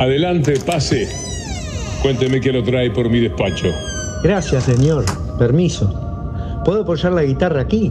Adelante, 0.00 0.58
pase. 0.66 1.33
Cuénteme 2.04 2.38
qué 2.38 2.52
lo 2.52 2.62
trae 2.62 2.90
por 2.90 3.08
mi 3.08 3.18
despacho. 3.18 3.68
Gracias, 4.22 4.64
señor. 4.64 5.06
Permiso. 5.38 5.90
¿Puedo 6.62 6.82
apoyar 6.82 7.12
la 7.12 7.24
guitarra 7.24 7.62
aquí? 7.62 7.90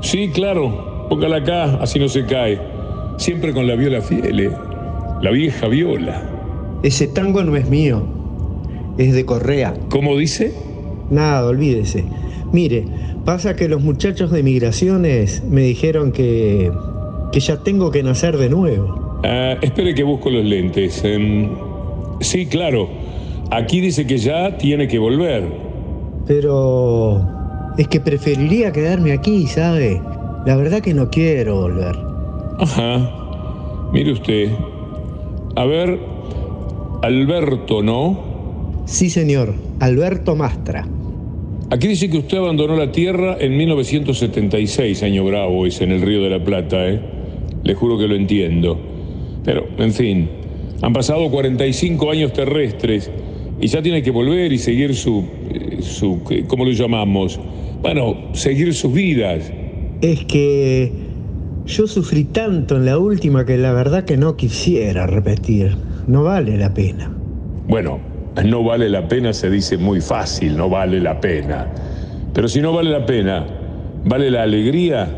Sí, 0.00 0.30
claro. 0.30 1.06
Póngala 1.10 1.36
acá, 1.36 1.74
así 1.82 1.98
no 1.98 2.08
se 2.08 2.24
cae. 2.24 2.58
Siempre 3.18 3.52
con 3.52 3.66
la 3.66 3.74
viola 3.74 4.00
fiel, 4.00 4.40
¿eh? 4.40 4.50
La 5.20 5.30
vieja 5.30 5.68
viola. 5.68 6.22
Ese 6.82 7.06
tango 7.06 7.44
no 7.44 7.54
es 7.56 7.68
mío. 7.68 8.02
Es 8.96 9.12
de 9.12 9.26
Correa. 9.26 9.74
¿Cómo 9.90 10.16
dice? 10.16 10.54
Nada, 11.10 11.46
olvídese. 11.46 12.06
Mire, 12.50 12.86
pasa 13.26 13.54
que 13.56 13.68
los 13.68 13.82
muchachos 13.82 14.30
de 14.30 14.42
migraciones 14.42 15.44
me 15.44 15.60
dijeron 15.60 16.12
que. 16.12 16.72
que 17.30 17.40
ya 17.40 17.58
tengo 17.58 17.90
que 17.90 18.02
nacer 18.02 18.38
de 18.38 18.48
nuevo. 18.48 19.20
Ah, 19.22 19.58
espere 19.60 19.94
que 19.94 20.02
busco 20.02 20.30
los 20.30 20.46
lentes. 20.46 21.04
Em, 21.04 21.50
sí, 22.20 22.46
claro. 22.46 22.88
Aquí 23.50 23.80
dice 23.80 24.06
que 24.06 24.18
ya 24.18 24.56
tiene 24.58 24.88
que 24.88 24.98
volver. 24.98 25.44
Pero. 26.26 27.26
es 27.78 27.88
que 27.88 28.00
preferiría 28.00 28.72
quedarme 28.72 29.12
aquí, 29.12 29.46
¿sabe? 29.46 30.00
La 30.44 30.56
verdad 30.56 30.80
que 30.80 30.94
no 30.94 31.08
quiero 31.10 31.62
volver. 31.62 31.96
Ajá. 32.58 33.10
Mire 33.92 34.12
usted. 34.12 34.50
A 35.56 35.64
ver, 35.64 35.98
Alberto, 37.02 37.82
¿no? 37.82 38.82
Sí, 38.84 39.10
señor. 39.10 39.54
Alberto 39.80 40.36
Mastra. 40.36 40.86
Aquí 41.70 41.88
dice 41.88 42.08
que 42.10 42.18
usted 42.18 42.38
abandonó 42.38 42.76
la 42.76 42.92
Tierra 42.92 43.36
en 43.38 43.56
1976, 43.56 45.02
año 45.02 45.24
bravo, 45.24 45.66
es 45.66 45.80
en 45.80 45.92
el 45.92 46.00
Río 46.02 46.22
de 46.22 46.30
la 46.30 46.42
Plata, 46.42 46.88
¿eh? 46.88 47.00
Le 47.62 47.74
juro 47.74 47.98
que 47.98 48.08
lo 48.08 48.14
entiendo. 48.14 48.78
Pero, 49.44 49.66
en 49.78 49.92
fin, 49.92 50.28
Han 50.80 50.92
pasado 50.92 51.28
45 51.30 52.10
años 52.10 52.32
terrestres 52.32 53.10
y 53.60 53.66
ya 53.66 53.82
tiene 53.82 54.02
que 54.02 54.10
volver 54.10 54.52
y 54.52 54.58
seguir 54.58 54.94
su, 54.94 55.24
eh, 55.50 55.78
su 55.82 56.22
¿qué- 56.28 56.44
¿cómo 56.46 56.64
lo 56.64 56.72
llamamos? 56.72 57.40
Bueno, 57.82 58.16
seguir 58.32 58.74
sus 58.74 58.92
vidas. 58.92 59.50
Es 60.00 60.24
que 60.24 60.92
yo 61.66 61.86
sufrí 61.86 62.24
tanto 62.24 62.76
en 62.76 62.84
la 62.86 62.98
última 62.98 63.44
que 63.44 63.56
la 63.58 63.72
verdad 63.72 64.04
que 64.04 64.16
no 64.16 64.36
quisiera 64.36 65.06
repetir. 65.06 65.76
No 66.06 66.22
vale 66.24 66.56
la 66.56 66.72
pena. 66.72 67.10
Bueno, 67.66 67.98
no 68.44 68.62
vale 68.64 68.88
la 68.88 69.06
pena 69.08 69.32
se 69.32 69.50
dice 69.50 69.76
muy 69.76 70.00
fácil, 70.00 70.56
no 70.56 70.68
vale 70.70 71.00
la 71.00 71.20
pena. 71.20 71.68
Pero 72.32 72.48
si 72.48 72.60
no 72.60 72.72
vale 72.72 72.90
la 72.90 73.04
pena, 73.04 73.46
¿vale 74.04 74.30
la 74.30 74.42
alegría? 74.44 75.14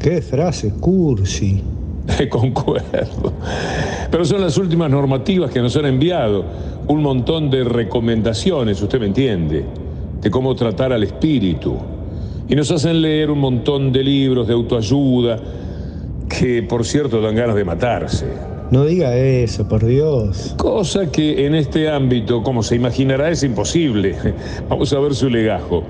Qué 0.00 0.20
frase 0.22 0.72
cursi. 0.80 1.62
Concuerdo. 2.30 3.32
Pero 4.10 4.24
son 4.24 4.40
las 4.40 4.56
últimas 4.58 4.90
normativas 4.90 5.50
que 5.50 5.60
nos 5.60 5.76
han 5.76 5.86
enviado. 5.86 6.44
Un 6.86 7.02
montón 7.02 7.50
de 7.50 7.64
recomendaciones, 7.64 8.80
usted 8.82 9.00
me 9.00 9.06
entiende, 9.06 9.64
de 10.20 10.30
cómo 10.30 10.54
tratar 10.54 10.92
al 10.92 11.02
espíritu. 11.02 11.76
Y 12.48 12.54
nos 12.54 12.70
hacen 12.70 13.00
leer 13.00 13.30
un 13.30 13.38
montón 13.38 13.90
de 13.90 14.04
libros 14.04 14.46
de 14.46 14.52
autoayuda 14.52 15.38
que, 16.28 16.62
por 16.62 16.84
cierto, 16.84 17.20
dan 17.20 17.34
ganas 17.34 17.56
de 17.56 17.64
matarse. 17.64 18.26
No 18.70 18.84
diga 18.84 19.16
eso, 19.16 19.66
por 19.68 19.84
Dios. 19.84 20.54
Cosa 20.58 21.10
que 21.10 21.46
en 21.46 21.54
este 21.54 21.88
ámbito, 21.88 22.42
como 22.42 22.62
se 22.62 22.76
imaginará, 22.76 23.30
es 23.30 23.42
imposible. 23.42 24.14
Vamos 24.68 24.92
a 24.92 24.98
ver 24.98 25.14
su 25.14 25.30
legajo. 25.30 25.84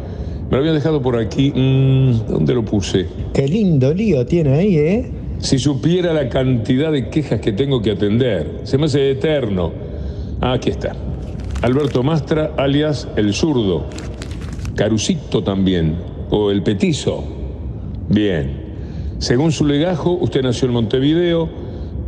Me 0.47 0.53
lo 0.53 0.59
habían 0.59 0.75
dejado 0.75 1.01
por 1.01 1.17
aquí. 1.17 1.51
Mm, 1.51 2.27
¿Dónde 2.29 2.55
lo 2.55 2.65
puse? 2.65 3.07
Qué 3.33 3.49
lindo 3.49 3.93
lío 3.95 4.25
tiene 4.27 4.55
ahí, 4.55 4.77
¿eh? 4.77 5.11
Si 5.39 5.59
supiera 5.59 6.13
la 6.13 6.29
cantidad 6.29 6.91
de 6.91 7.11
quejas 7.11 7.41
que 7.41 7.53
tengo 7.53 7.83
que 7.83 7.93
atender, 7.93 8.61
se 8.65 8.79
me 8.79 8.87
hace 8.87 9.11
eterno. 9.11 9.73
Ah, 10.41 10.55
aquí 10.55 10.71
está. 10.71 10.95
Alberto 11.63 12.03
Mastra, 12.03 12.53
alias 12.57 13.09
El 13.17 13.35
Zurdo. 13.35 13.87
Carucito 14.77 15.43
también, 15.43 15.97
o 16.31 16.51
El 16.51 16.63
Petizo. 16.63 17.25
Bien. 18.09 18.65
Según 19.19 19.53
su 19.53 19.65
legajo, 19.65 20.13
usted 20.13 20.43
nació 20.43 20.69
en 20.69 20.75
Montevideo, 20.75 21.49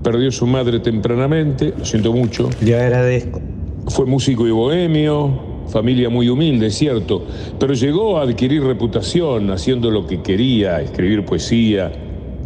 perdió 0.02 0.30
su 0.30 0.46
madre 0.46 0.80
tempranamente, 0.80 1.72
lo 1.76 1.84
siento 1.84 2.12
mucho. 2.12 2.50
Le 2.60 2.78
agradezco. 2.78 3.40
Fue 3.88 4.04
músico 4.06 4.46
y 4.46 4.50
bohemio, 4.50 5.30
familia 5.68 6.08
muy 6.10 6.28
humilde, 6.28 6.70
cierto, 6.70 7.24
pero 7.58 7.74
llegó 7.74 8.18
a 8.18 8.22
adquirir 8.22 8.62
reputación 8.62 9.50
haciendo 9.50 9.90
lo 9.90 10.06
que 10.06 10.22
quería, 10.22 10.80
escribir 10.80 11.24
poesía, 11.24 11.92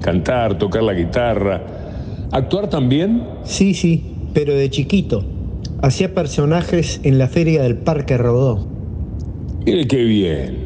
cantar, 0.01 0.59
tocar 0.59 0.83
la 0.83 0.95
guitarra. 0.95 1.63
¿Actuar 2.33 2.69
también? 2.69 3.25
Sí, 3.45 3.75
sí, 3.75 4.15
pero 4.35 4.55
de 4.55 4.71
chiquito. 4.71 5.25
Hacía 5.83 6.15
personajes 6.15 7.01
en 7.03 7.19
la 7.19 7.29
feria 7.29 7.63
del 7.63 7.77
Parque 7.77 8.17
Rodó. 8.19 8.67
Mire 9.65 9.87
qué 9.87 10.05
bien, 10.05 10.57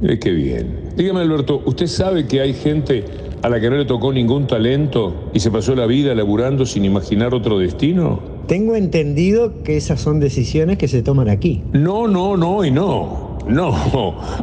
mire 0.00 0.18
qué 0.18 0.30
bien. 0.30 0.90
Dígame, 0.96 1.20
Alberto, 1.20 1.62
¿usted 1.64 1.86
sabe 1.86 2.26
que 2.26 2.40
hay 2.40 2.52
gente 2.54 3.04
a 3.42 3.48
la 3.48 3.60
que 3.60 3.68
no 3.68 3.76
le 3.76 3.84
tocó 3.84 4.12
ningún 4.12 4.46
talento 4.46 5.30
y 5.34 5.40
se 5.40 5.50
pasó 5.50 5.74
la 5.74 5.86
vida 5.86 6.14
laburando 6.14 6.64
sin 6.64 6.84
imaginar 6.84 7.34
otro 7.34 7.58
destino? 7.58 8.20
Tengo 8.46 8.76
entendido 8.76 9.62
que 9.62 9.76
esas 9.76 10.00
son 10.00 10.20
decisiones 10.20 10.78
que 10.78 10.88
se 10.88 11.02
toman 11.02 11.28
aquí. 11.28 11.62
No, 11.72 12.06
no, 12.06 12.36
no 12.36 12.64
y 12.64 12.70
no. 12.70 13.23
No, 13.48 13.74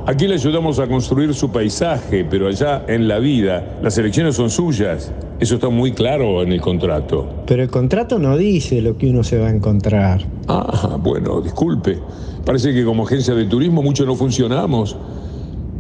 aquí 0.06 0.28
le 0.28 0.36
ayudamos 0.36 0.80
a 0.80 0.88
construir 0.88 1.34
su 1.34 1.52
paisaje, 1.52 2.24
pero 2.24 2.48
allá 2.48 2.86
en 2.88 3.08
la 3.08 3.20
vida 3.20 3.80
las 3.82 3.98
elecciones 3.98 4.36
son 4.36 4.50
suyas. 4.50 5.12
Eso 5.40 5.56
está 5.56 5.70
muy 5.70 5.92
claro 5.92 6.44
en 6.44 6.52
el 6.52 6.62
contrato. 6.62 7.28
Pero 7.48 7.64
el 7.64 7.70
contrato 7.70 8.20
no 8.20 8.38
dice 8.38 8.82
lo 8.82 8.98
que 8.98 9.10
uno 9.10 9.24
se 9.24 9.40
va 9.40 9.48
a 9.48 9.50
encontrar. 9.50 10.22
Ah, 10.48 10.98
bueno, 11.02 11.42
disculpe. 11.42 11.98
Parece 12.46 12.74
que 12.74 12.86
como 12.86 13.06
agencia 13.06 13.34
de 13.34 13.46
turismo 13.46 13.82
mucho 13.82 14.06
no 14.06 14.16
funcionamos. 14.16 14.96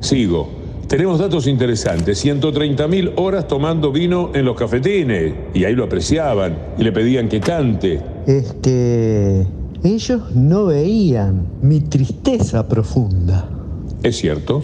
Sigo. 0.00 0.48
Tenemos 0.86 1.18
datos 1.18 1.46
interesantes. 1.46 2.24
130.000 2.24 3.14
horas 3.16 3.48
tomando 3.48 3.90
vino 3.90 4.30
en 4.34 4.44
los 4.44 4.54
cafetines. 4.54 5.32
Y 5.54 5.64
ahí 5.64 5.74
lo 5.74 5.84
apreciaban 5.84 6.56
y 6.78 6.84
le 6.84 6.92
pedían 6.92 7.28
que 7.28 7.40
cante. 7.40 8.00
Este... 8.26 9.46
Ellos 9.82 10.34
no 10.34 10.66
veían 10.66 11.46
mi 11.60 11.80
tristeza 11.80 12.66
profunda. 12.66 13.48
Es 14.02 14.16
cierto. 14.16 14.62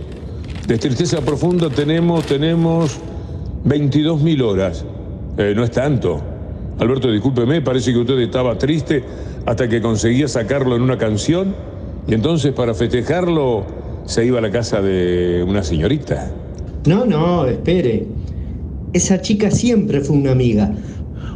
De 0.67 0.79
tristeza 0.79 1.21
profunda 1.21 1.69
tenemos, 1.69 2.25
tenemos 2.25 2.99
22.000 3.67 4.43
horas. 4.43 4.85
Eh, 5.37 5.53
no 5.55 5.65
es 5.65 5.71
tanto. 5.71 6.23
Alberto, 6.81 7.13
discúlpeme, 7.13 7.61
parece 7.61 7.93
que 7.93 7.99
usted 7.99 8.19
estaba 8.21 8.57
triste 8.57 9.05
hasta 9.45 9.69
que 9.69 9.83
conseguía 9.83 10.29
sacarlo 10.29 10.77
en 10.77 10.83
una 10.83 10.97
canción 10.97 11.55
y 12.09 12.15
entonces 12.15 12.55
para 12.55 12.73
festejarlo 12.73 13.67
se 14.07 14.25
iba 14.25 14.39
a 14.39 14.41
la 14.41 14.51
casa 14.51 14.81
de 14.81 15.45
una 15.47 15.63
señorita. 15.63 16.31
No, 16.87 17.05
no, 17.05 17.45
espere. 17.45 18.07
Esa 18.95 19.21
chica 19.21 19.51
siempre 19.51 20.01
fue 20.01 20.17
una 20.17 20.33
amiga, 20.33 20.73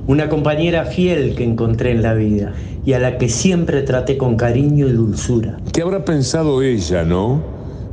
una 0.06 0.30
compañera 0.30 0.86
fiel 0.86 1.34
que 1.34 1.44
encontré 1.44 1.90
en 1.90 2.02
la 2.02 2.14
vida 2.14 2.54
y 2.86 2.94
a 2.94 2.98
la 2.98 3.18
que 3.18 3.28
siempre 3.28 3.82
traté 3.82 4.16
con 4.16 4.36
cariño 4.36 4.88
y 4.88 4.92
dulzura. 4.92 5.58
¿Qué 5.74 5.82
habrá 5.82 6.06
pensado 6.06 6.62
ella, 6.62 7.04
no? 7.04 7.42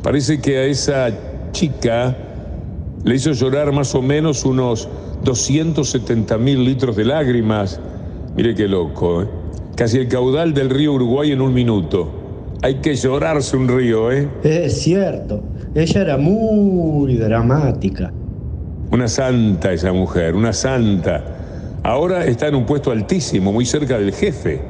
Parece 0.01 0.39
que 0.39 0.57
a 0.57 0.63
esa 0.63 1.09
chica 1.51 2.15
le 3.03 3.15
hizo 3.15 3.31
llorar 3.31 3.71
más 3.71 3.95
o 3.95 4.01
menos 4.01 4.45
unos 4.45 4.87
270 5.23 6.37
mil 6.37 6.63
litros 6.63 6.95
de 6.95 7.05
lágrimas. 7.05 7.79
Mire 8.35 8.55
qué 8.55 8.67
loco, 8.67 9.23
¿eh? 9.23 9.27
Casi 9.75 9.97
el 9.97 10.07
caudal 10.07 10.53
del 10.53 10.69
río 10.69 10.93
Uruguay 10.93 11.31
en 11.31 11.41
un 11.41 11.53
minuto. 11.53 12.09
Hay 12.61 12.75
que 12.75 12.95
llorarse 12.95 13.57
un 13.57 13.67
río, 13.67 14.11
¿eh? 14.11 14.29
Es 14.43 14.81
cierto, 14.81 15.43
ella 15.73 16.01
era 16.01 16.17
muy 16.17 17.15
dramática. 17.15 18.13
Una 18.91 19.07
santa 19.07 19.73
esa 19.73 19.93
mujer, 19.93 20.35
una 20.35 20.53
santa. 20.53 21.23
Ahora 21.83 22.25
está 22.25 22.47
en 22.47 22.55
un 22.55 22.65
puesto 22.65 22.91
altísimo, 22.91 23.51
muy 23.51 23.65
cerca 23.65 23.97
del 23.97 24.13
jefe. 24.13 24.61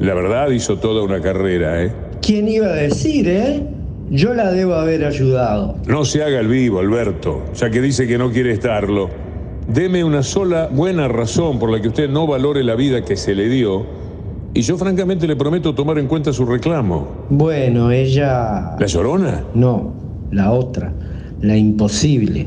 La 0.00 0.14
verdad 0.14 0.50
hizo 0.50 0.78
toda 0.78 1.02
una 1.02 1.20
carrera, 1.20 1.84
¿eh? 1.84 1.92
¿Quién 2.20 2.48
iba 2.48 2.66
a 2.66 2.74
decir, 2.74 3.28
eh? 3.28 3.77
Yo 4.10 4.32
la 4.34 4.50
debo 4.50 4.74
haber 4.74 5.04
ayudado. 5.04 5.76
No 5.86 6.04
se 6.04 6.22
haga 6.22 6.40
el 6.40 6.48
vivo, 6.48 6.80
Alberto, 6.80 7.42
ya 7.54 7.68
que 7.70 7.80
dice 7.80 8.06
que 8.06 8.16
no 8.16 8.30
quiere 8.30 8.52
estarlo. 8.52 9.10
Deme 9.66 10.02
una 10.02 10.22
sola 10.22 10.68
buena 10.72 11.08
razón 11.08 11.58
por 11.58 11.70
la 11.70 11.80
que 11.80 11.88
usted 11.88 12.08
no 12.08 12.26
valore 12.26 12.64
la 12.64 12.74
vida 12.74 13.04
que 13.04 13.16
se 13.16 13.34
le 13.34 13.48
dio, 13.48 13.84
y 14.54 14.62
yo 14.62 14.78
francamente 14.78 15.26
le 15.26 15.36
prometo 15.36 15.74
tomar 15.74 15.98
en 15.98 16.06
cuenta 16.06 16.32
su 16.32 16.46
reclamo. 16.46 17.26
Bueno, 17.28 17.90
ella... 17.90 18.76
¿La 18.78 18.86
llorona? 18.86 19.44
No, 19.54 19.92
la 20.30 20.52
otra, 20.52 20.92
la 21.42 21.56
imposible, 21.56 22.46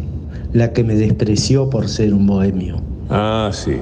la 0.54 0.74
que 0.74 0.84
me 0.84 0.96
despreció 0.96 1.70
por 1.70 1.88
ser 1.88 2.14
un 2.14 2.26
bohemio. 2.26 2.82
Ah, 3.10 3.52
sí. 3.54 3.78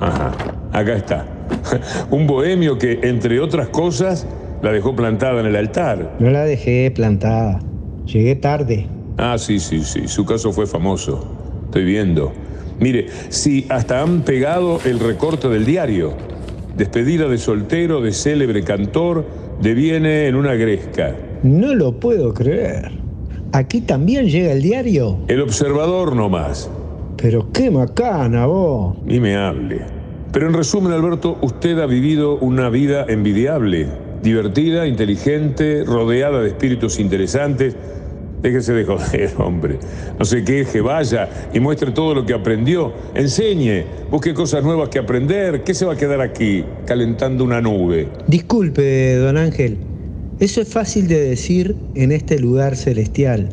Ajá. 0.00 0.32
Acá 0.72 0.94
está. 0.94 1.26
Un 2.10 2.26
bohemio 2.26 2.78
que, 2.78 2.98
entre 3.02 3.38
otras 3.38 3.68
cosas, 3.68 4.26
la 4.62 4.72
dejó 4.72 4.94
plantada 4.96 5.40
en 5.40 5.46
el 5.46 5.56
altar. 5.56 6.16
No 6.18 6.30
la 6.30 6.44
dejé 6.44 6.90
plantada. 6.90 7.60
Llegué 8.06 8.36
tarde. 8.36 8.86
Ah, 9.18 9.36
sí, 9.36 9.58
sí, 9.58 9.82
sí. 9.82 10.08
Su 10.08 10.24
caso 10.24 10.52
fue 10.52 10.66
famoso. 10.66 11.26
Estoy 11.66 11.84
viendo. 11.84 12.32
Mire, 12.80 13.06
si 13.28 13.66
hasta 13.68 14.00
han 14.00 14.22
pegado 14.22 14.80
el 14.84 14.98
recorte 14.98 15.48
del 15.48 15.64
diario. 15.66 16.14
Despedida 16.76 17.28
de 17.28 17.38
soltero, 17.38 18.00
de 18.00 18.12
célebre 18.12 18.62
cantor, 18.64 19.26
deviene 19.60 20.26
en 20.26 20.36
una 20.36 20.54
gresca. 20.54 21.14
No 21.42 21.74
lo 21.74 21.98
puedo 21.98 22.32
creer. 22.32 22.90
¿Aquí 23.52 23.82
también 23.82 24.28
llega 24.28 24.52
el 24.52 24.62
diario? 24.62 25.18
El 25.28 25.42
observador 25.42 26.16
nomás. 26.16 26.70
Pero 27.20 27.52
qué 27.52 27.70
macana 27.70 28.46
vos. 28.46 28.96
Ni 29.04 29.20
me 29.20 29.36
hable. 29.36 29.82
Pero 30.32 30.46
en 30.48 30.54
resumen, 30.54 30.92
Alberto, 30.92 31.36
usted 31.42 31.78
ha 31.78 31.86
vivido 31.86 32.38
una 32.38 32.70
vida 32.70 33.04
envidiable. 33.06 33.86
Divertida, 34.22 34.86
inteligente, 34.86 35.84
rodeada 35.84 36.40
de 36.42 36.48
espíritus 36.48 36.98
interesantes. 36.98 37.74
Déjese 38.42 38.72
de 38.72 38.84
joder, 38.84 39.30
hombre. 39.38 39.78
No 40.18 40.24
se 40.24 40.44
queje, 40.44 40.80
vaya 40.80 41.28
y 41.52 41.60
muestre 41.60 41.92
todo 41.92 42.14
lo 42.14 42.26
que 42.26 42.34
aprendió. 42.34 42.92
Enseñe, 43.14 43.84
busque 44.10 44.34
cosas 44.34 44.64
nuevas 44.64 44.88
que 44.88 44.98
aprender. 44.98 45.62
¿Qué 45.62 45.74
se 45.74 45.84
va 45.84 45.92
a 45.94 45.96
quedar 45.96 46.20
aquí, 46.20 46.64
calentando 46.86 47.44
una 47.44 47.60
nube? 47.60 48.08
Disculpe, 48.26 49.16
don 49.16 49.36
Ángel. 49.36 49.78
Eso 50.40 50.60
es 50.60 50.68
fácil 50.68 51.06
de 51.06 51.20
decir 51.20 51.76
en 51.94 52.10
este 52.10 52.38
lugar 52.40 52.76
celestial. 52.76 53.48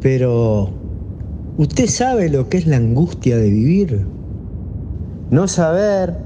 Pero, 0.00 0.72
¿usted 1.56 1.86
sabe 1.86 2.28
lo 2.28 2.48
que 2.48 2.58
es 2.58 2.66
la 2.66 2.78
angustia 2.78 3.36
de 3.36 3.48
vivir? 3.48 4.00
No 5.30 5.46
saber 5.46 6.25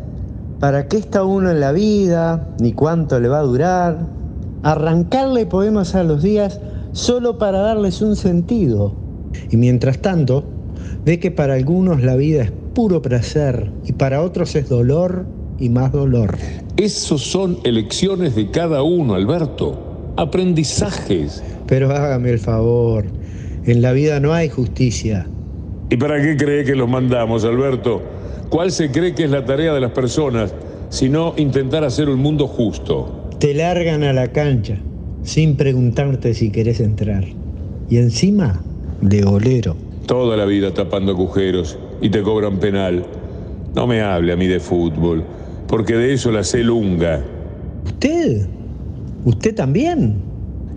para 0.61 0.89
qué 0.89 0.99
está 0.99 1.25
uno 1.25 1.51
en 1.51 1.59
la 1.59 1.73
vida, 1.73 2.47
ni 2.61 2.73
cuánto 2.73 3.19
le 3.19 3.29
va 3.29 3.39
a 3.39 3.43
durar. 3.43 4.07
Arrancarle 4.63 5.47
poemas 5.47 5.95
a 5.95 6.05
los 6.05 6.23
días 6.23 6.61
solo 6.93 7.39
para 7.39 7.61
darles 7.61 8.03
un 8.03 8.15
sentido. 8.15 8.95
Y 9.51 9.57
mientras 9.57 9.99
tanto, 10.01 10.45
ve 11.05 11.19
que 11.19 11.31
para 11.31 11.55
algunos 11.55 12.03
la 12.03 12.15
vida 12.15 12.43
es 12.43 12.53
puro 12.75 13.01
placer 13.01 13.71
y 13.87 13.93
para 13.93 14.21
otros 14.21 14.55
es 14.55 14.69
dolor 14.69 15.25
y 15.59 15.71
más 15.71 15.93
dolor. 15.93 16.37
Esos 16.77 17.23
son 17.23 17.59
elecciones 17.65 18.35
de 18.35 18.51
cada 18.51 18.83
uno, 18.83 19.15
Alberto. 19.15 20.13
Aprendizajes. 20.17 21.43
Pero 21.67 21.91
hágame 21.91 22.31
el 22.31 22.39
favor, 22.39 23.07
en 23.65 23.81
la 23.81 23.93
vida 23.93 24.21
no 24.21 24.35
hay 24.35 24.49
justicia. 24.49 25.27
¿Y 25.89 25.97
para 25.97 26.21
qué 26.21 26.37
cree 26.37 26.65
que 26.65 26.75
los 26.75 26.89
mandamos, 26.89 27.45
Alberto? 27.45 28.20
¿Cuál 28.51 28.73
se 28.73 28.91
cree 28.91 29.15
que 29.15 29.25
es 29.25 29.31
la 29.31 29.45
tarea 29.45 29.73
de 29.73 29.81
las 29.81 29.93
personas, 29.93 30.53
sino 30.89 31.35
intentar 31.37 31.85
hacer 31.85 32.09
un 32.09 32.19
mundo 32.19 32.49
justo? 32.49 33.29
Te 33.39 33.55
largan 33.55 34.03
a 34.03 34.13
la 34.13 34.33
cancha 34.33 34.77
sin 35.23 35.57
preguntarte 35.57 36.35
si 36.35 36.51
querés 36.51 36.81
entrar. 36.81 37.25
Y 37.89 37.99
encima, 37.99 38.61
de 39.01 39.23
golero. 39.23 39.77
Toda 40.07 40.37
la 40.37 40.47
vida 40.47 40.75
tapando 40.75 41.13
agujeros 41.13 41.79
y 42.03 42.11
te 42.11 42.23
cobran 42.23 42.59
penal. 42.59 43.07
No 43.77 43.87
me 43.87 44.01
hable 44.01 44.33
a 44.33 44.37
mí 44.37 44.49
de 44.49 44.59
fútbol, 44.59 45.23
porque 45.69 45.95
de 45.95 46.13
eso 46.13 46.33
la 46.33 46.43
sé 46.43 46.65
lunga. 46.65 47.25
¿Usted? 47.87 48.49
¿Usted 49.25 49.55
también? 49.55 50.17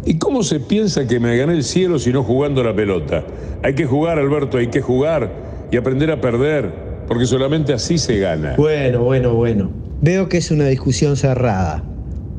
¿Y 0.06 0.20
cómo 0.20 0.44
se 0.44 0.60
piensa 0.60 1.08
que 1.08 1.20
me 1.20 1.36
gané 1.38 1.54
el 1.54 1.64
cielo 1.64 1.98
si 1.98 2.14
no 2.14 2.24
jugando 2.24 2.64
la 2.64 2.76
pelota? 2.76 3.24
Hay 3.64 3.74
que 3.74 3.88
jugar, 3.88 4.20
Alberto, 4.20 4.60
hay 4.60 4.68
que 4.68 4.82
jugar 4.82 5.32
y 5.72 5.78
aprender 5.78 6.12
a 6.12 6.22
perder, 6.22 6.93
porque 7.08 7.26
solamente 7.26 7.74
así 7.74 7.98
se 7.98 8.20
gana. 8.20 8.56
Bueno, 8.58 9.04
bueno, 9.04 9.34
bueno. 9.34 9.70
Veo 10.02 10.30
que 10.30 10.38
es 10.38 10.52
una 10.52 10.68
discusión 10.68 11.16
cerrada. 11.16 11.84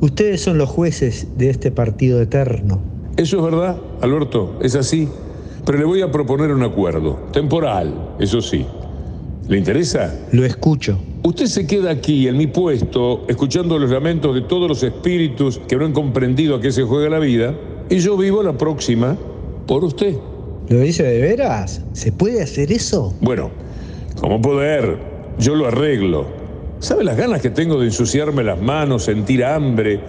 Ustedes 0.01 0.41
son 0.41 0.57
los 0.57 0.69
jueces 0.69 1.27
de 1.37 1.49
este 1.49 1.71
partido 1.71 2.21
eterno. 2.21 2.81
Eso 3.17 3.37
es 3.37 3.43
verdad, 3.43 3.77
Alberto, 4.01 4.59
es 4.61 4.75
así. 4.75 5.07
Pero 5.65 5.79
le 5.79 5.85
voy 5.85 6.01
a 6.01 6.11
proponer 6.11 6.51
un 6.51 6.63
acuerdo, 6.63 7.17
temporal, 7.31 8.15
eso 8.19 8.41
sí. 8.41 8.65
¿Le 9.47 9.57
interesa? 9.57 10.13
Lo 10.31 10.45
escucho. 10.45 10.99
Usted 11.23 11.45
se 11.47 11.65
queda 11.65 11.91
aquí, 11.91 12.27
en 12.27 12.37
mi 12.37 12.45
puesto, 12.47 13.25
escuchando 13.27 13.79
los 13.79 13.89
lamentos 13.89 14.35
de 14.35 14.41
todos 14.41 14.67
los 14.67 14.83
espíritus 14.83 15.59
que 15.67 15.75
no 15.75 15.85
han 15.85 15.93
comprendido 15.93 16.55
a 16.55 16.61
qué 16.61 16.71
se 16.71 16.83
juega 16.83 17.09
la 17.09 17.19
vida, 17.19 17.55
y 17.89 17.97
yo 17.97 18.17
vivo 18.17 18.43
la 18.43 18.57
próxima 18.57 19.17
por 19.65 19.83
usted. 19.83 20.15
¿Lo 20.69 20.79
dice 20.79 21.03
de 21.03 21.21
veras? 21.21 21.81
¿Se 21.93 22.11
puede 22.11 22.41
hacer 22.41 22.71
eso? 22.71 23.15
Bueno, 23.21 23.49
como 24.19 24.41
poder, 24.41 24.97
yo 25.37 25.55
lo 25.55 25.67
arreglo. 25.67 26.25
¿Sabe 26.79 27.03
las 27.03 27.17
ganas 27.17 27.41
que 27.41 27.49
tengo 27.49 27.79
de 27.79 27.85
ensuciarme 27.87 28.43
las 28.43 28.61
manos, 28.61 29.03
sentir 29.03 29.43
hambre 29.43 29.99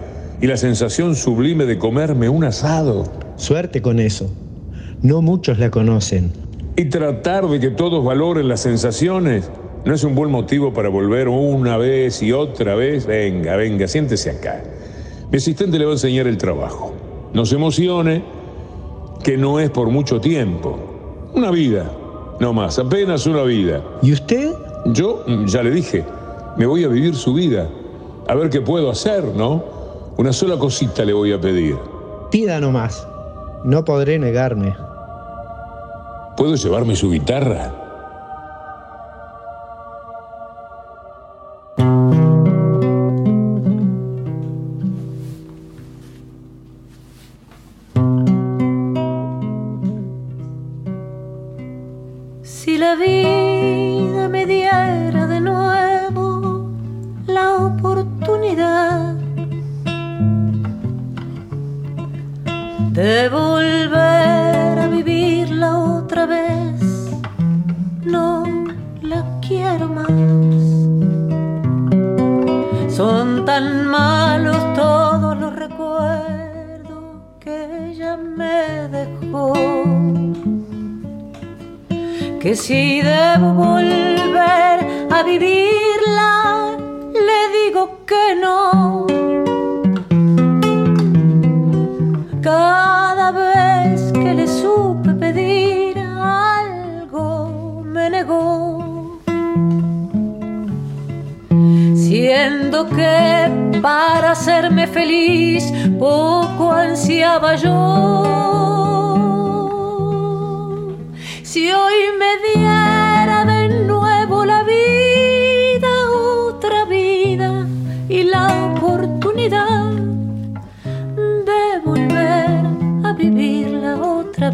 y 0.41 0.47
la 0.47 0.57
sensación 0.57 1.15
sublime 1.15 1.65
de 1.65 1.79
comerme 1.79 2.29
un 2.29 2.45
asado? 2.45 3.05
Suerte 3.37 3.83
con 3.83 4.01
eso. 4.01 4.31
No 5.03 5.23
muchos 5.23 5.59
la 5.59 5.71
conocen. 5.71 6.33
Y 6.77 6.87
tratar 6.87 7.47
de 7.49 7.61
que 7.61 7.71
todos 7.71 8.05
valoren 8.05 8.49
las 8.49 8.61
sensaciones 8.61 9.51
no 9.87 9.95
es 9.95 10.03
un 10.03 10.17
buen 10.17 10.33
motivo 10.33 10.75
para 10.75 10.89
volver 10.89 11.29
una 11.29 11.77
vez 11.77 12.21
y 12.21 12.33
otra 12.33 12.75
vez. 12.75 13.07
Venga, 13.07 13.55
venga, 13.55 13.87
siéntese 13.87 14.31
acá. 14.31 14.63
Mi 15.31 15.39
asistente 15.39 15.79
le 15.79 15.85
va 15.85 15.93
a 15.93 15.95
enseñar 15.95 16.27
el 16.27 16.39
trabajo. 16.39 16.93
No 17.33 17.47
se 17.47 17.55
emocione, 17.55 18.25
que 19.23 19.37
no 19.37 19.61
es 19.61 19.71
por 19.71 19.91
mucho 19.91 20.21
tiempo. 20.21 20.77
Una 21.35 21.53
vida, 21.53 21.89
no 22.41 22.53
más, 22.53 22.79
apenas 22.79 23.27
una 23.27 23.43
vida. 23.43 23.83
¿Y 24.03 24.13
usted? 24.13 24.55
Yo, 24.87 25.25
ya 25.47 25.63
le 25.63 25.71
dije, 25.71 26.05
me 26.57 26.67
voy 26.67 26.85
a 26.85 26.89
vivir 26.89 27.15
su 27.15 27.35
vida. 27.35 27.69
A 28.29 28.35
ver 28.35 28.51
qué 28.51 28.61
puedo 28.61 28.91
hacer, 28.91 29.25
¿no? 29.25 29.63
Una 30.17 30.33
sola 30.33 30.59
cosita 30.59 31.05
le 31.05 31.13
voy 31.13 31.33
a 31.33 31.41
pedir. 31.41 31.77
Pida 32.31 32.61
nomás. 32.61 33.07
No 33.65 33.85
podré 33.85 34.19
negarme. 34.19 34.77
¿Puedo 36.37 36.55
llevarme 36.55 36.95
su 36.97 37.11
guitarra? 37.11 37.73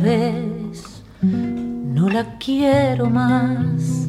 Vez, 0.02 1.02
no 1.22 2.08
la 2.08 2.38
quiero 2.38 3.08
más. 3.08 4.01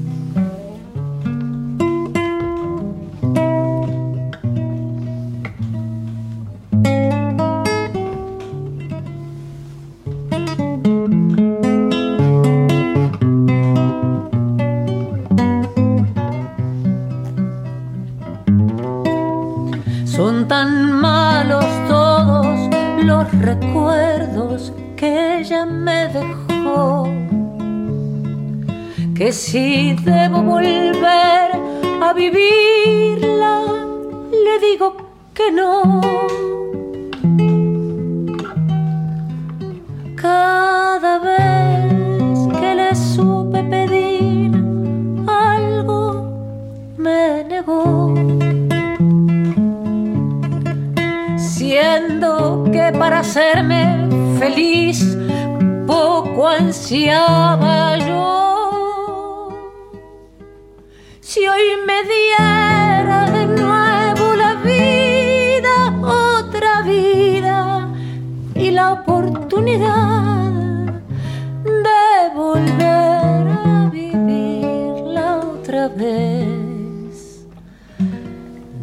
Otra 75.73 75.87
vez, 75.87 77.47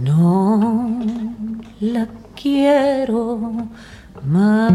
no 0.01 0.99
la 1.81 2.09
quiero 2.35 3.39
más. 4.27 4.73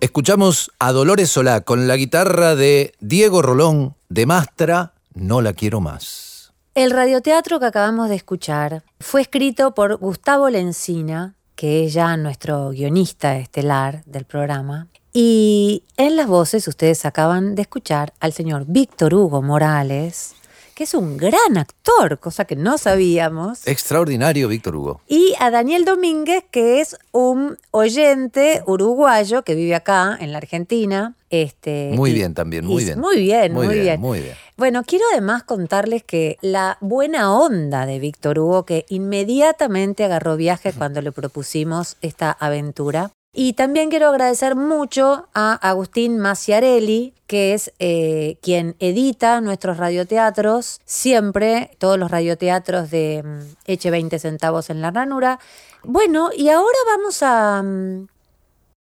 Escuchamos 0.00 0.70
a 0.78 0.92
Dolores 0.92 1.30
Solá 1.30 1.62
con 1.62 1.88
la 1.88 1.96
guitarra 1.96 2.54
de 2.54 2.92
Diego 3.00 3.40
Rolón 3.40 3.96
de 4.10 4.26
Mastra, 4.26 4.92
No 5.14 5.40
la 5.40 5.54
quiero 5.54 5.80
más. 5.80 6.52
El 6.74 6.90
radioteatro 6.90 7.58
que 7.58 7.66
acabamos 7.66 8.10
de 8.10 8.16
escuchar 8.16 8.82
fue 9.00 9.22
escrito 9.22 9.74
por 9.74 9.96
Gustavo 9.96 10.50
Lencina, 10.50 11.34
que 11.56 11.86
es 11.86 11.94
ya 11.94 12.16
nuestro 12.16 12.70
guionista 12.70 13.36
estelar 13.36 14.04
del 14.04 14.24
programa. 14.24 14.88
Y 15.12 15.82
en 15.96 16.14
las 16.14 16.26
voces 16.26 16.68
ustedes 16.68 17.06
acaban 17.06 17.54
de 17.54 17.62
escuchar 17.62 18.12
al 18.20 18.32
señor 18.32 18.66
Víctor 18.68 19.14
Hugo 19.14 19.40
Morales, 19.40 20.36
que 20.76 20.84
es 20.84 20.92
un 20.92 21.16
gran 21.16 21.56
actor, 21.56 22.18
cosa 22.18 22.44
que 22.44 22.54
no 22.54 22.76
sabíamos. 22.76 23.66
Extraordinario, 23.66 24.46
Víctor 24.46 24.76
Hugo. 24.76 25.00
Y 25.08 25.32
a 25.40 25.50
Daniel 25.50 25.86
Domínguez, 25.86 26.44
que 26.50 26.82
es 26.82 26.98
un 27.12 27.56
oyente 27.70 28.62
uruguayo 28.66 29.42
que 29.42 29.54
vive 29.54 29.74
acá 29.74 30.18
en 30.20 30.32
la 30.32 30.38
Argentina. 30.38 31.14
Este, 31.30 31.92
Muy 31.94 32.10
y- 32.10 32.12
bien 32.12 32.34
también, 32.34 32.66
muy 32.66 32.84
bien. 32.84 33.00
Muy 33.00 33.16
bien, 33.16 33.54
muy, 33.54 33.68
bien. 33.68 33.98
Muy 33.98 34.20
bien. 34.20 34.34
Bueno, 34.58 34.84
quiero 34.84 35.06
además 35.12 35.44
contarles 35.44 36.04
que 36.04 36.36
la 36.42 36.76
buena 36.82 37.32
onda 37.32 37.86
de 37.86 37.98
Víctor 37.98 38.38
Hugo, 38.38 38.66
que 38.66 38.84
inmediatamente 38.90 40.04
agarró 40.04 40.36
viaje 40.36 40.72
cuando 40.76 41.00
le 41.00 41.10
propusimos 41.10 41.96
esta 42.02 42.30
aventura. 42.32 43.12
Y 43.38 43.52
también 43.52 43.90
quiero 43.90 44.08
agradecer 44.08 44.56
mucho 44.56 45.28
a 45.34 45.52
Agustín 45.52 46.18
Maciarelli, 46.18 47.12
que 47.26 47.52
es 47.52 47.70
eh, 47.78 48.38
quien 48.40 48.76
edita 48.78 49.42
nuestros 49.42 49.76
radioteatros, 49.76 50.80
siempre, 50.86 51.70
todos 51.78 51.98
los 51.98 52.10
radioteatros 52.10 52.90
de 52.90 53.22
mm, 53.22 53.54
Eche 53.66 53.90
20 53.90 54.18
centavos 54.18 54.70
en 54.70 54.80
la 54.80 54.90
ranura. 54.90 55.38
Bueno, 55.84 56.30
y 56.34 56.48
ahora 56.48 56.78
vamos 56.96 57.18
a... 57.22 57.62
mm, 57.62 58.06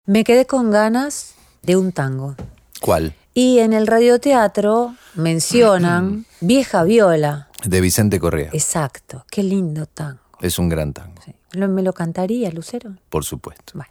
me 0.05 0.23
quedé 0.23 0.45
con 0.45 0.71
ganas 0.71 1.35
de 1.63 1.77
un 1.77 1.93
tango. 1.93 2.37
¿Cuál? 2.83 3.15
Y 3.33 3.61
en 3.61 3.73
el 3.73 3.87
radioteatro 3.87 4.95
mencionan 5.15 6.27
Vieja 6.43 6.85
Viola. 6.85 7.49
De 7.65 7.81
Vicente 7.81 8.21
Correa. 8.21 8.51
Exacto, 8.53 9.25
qué 9.31 9.43
lindo 9.43 9.87
tango. 9.87 10.21
Es 10.43 10.59
un 10.59 10.69
gran 10.69 10.93
tango, 10.93 11.23
¿Lo- 11.53 11.69
¿Me 11.69 11.83
lo 11.83 11.95
cantaría, 11.95 12.51
Lucero? 12.51 12.97
por 13.09 13.25
supuesto. 13.25 13.73
Bueno. 13.77 13.91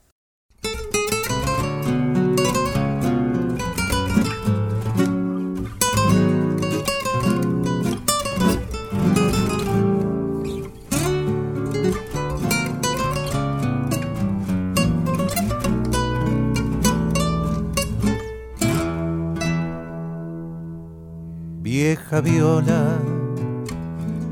Vieja 21.91 22.21
viola, 22.21 22.99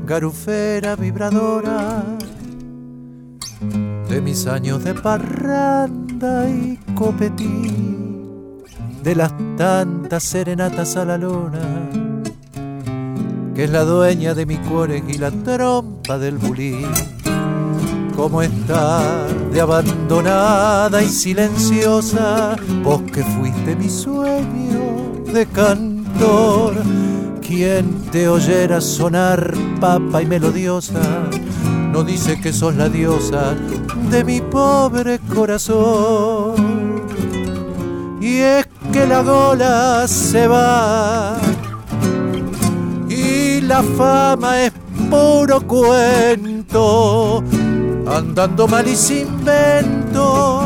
garufera 0.06 0.96
vibradora 0.96 2.02
de 4.08 4.20
mis 4.22 4.46
años 4.46 4.82
de 4.82 4.94
parranda 4.94 6.48
y 6.48 6.78
copetí, 6.94 7.70
de 9.02 9.14
las 9.14 9.34
tantas 9.58 10.22
serenatas 10.22 10.96
a 10.96 11.04
la 11.04 11.18
luna, 11.18 11.60
que 13.54 13.64
es 13.64 13.70
la 13.70 13.84
dueña 13.84 14.32
de 14.32 14.46
mi 14.46 14.56
cuore 14.56 15.04
y 15.06 15.18
la 15.18 15.30
trompa 15.30 16.16
del 16.16 16.38
bulín. 16.38 16.88
Cómo 18.16 18.40
está 18.40 19.26
de 19.52 19.60
abandonada 19.60 21.02
y 21.02 21.10
silenciosa, 21.10 22.56
vos 22.82 23.02
que 23.02 23.22
fuiste 23.22 23.76
mi 23.76 23.90
sueño 23.90 25.12
de 25.30 25.44
cantor. 25.44 27.09
Quien 27.50 28.08
te 28.12 28.28
oyera 28.28 28.80
sonar 28.80 29.52
papa 29.80 30.22
y 30.22 30.26
melodiosa, 30.26 31.02
no 31.90 32.04
dice 32.04 32.40
que 32.40 32.52
sos 32.52 32.76
la 32.76 32.88
diosa 32.88 33.56
de 34.08 34.22
mi 34.22 34.40
pobre 34.40 35.18
corazón. 35.18 37.02
Y 38.20 38.36
es 38.36 38.68
que 38.92 39.04
la 39.04 39.24
gola 39.24 40.06
se 40.06 40.46
va 40.46 41.38
y 43.08 43.60
la 43.62 43.82
fama 43.82 44.66
es 44.66 44.72
puro 45.10 45.60
cuento, 45.66 47.42
andando 48.06 48.68
mal 48.68 48.86
y 48.86 48.94
sin 48.94 49.44
vento, 49.44 50.62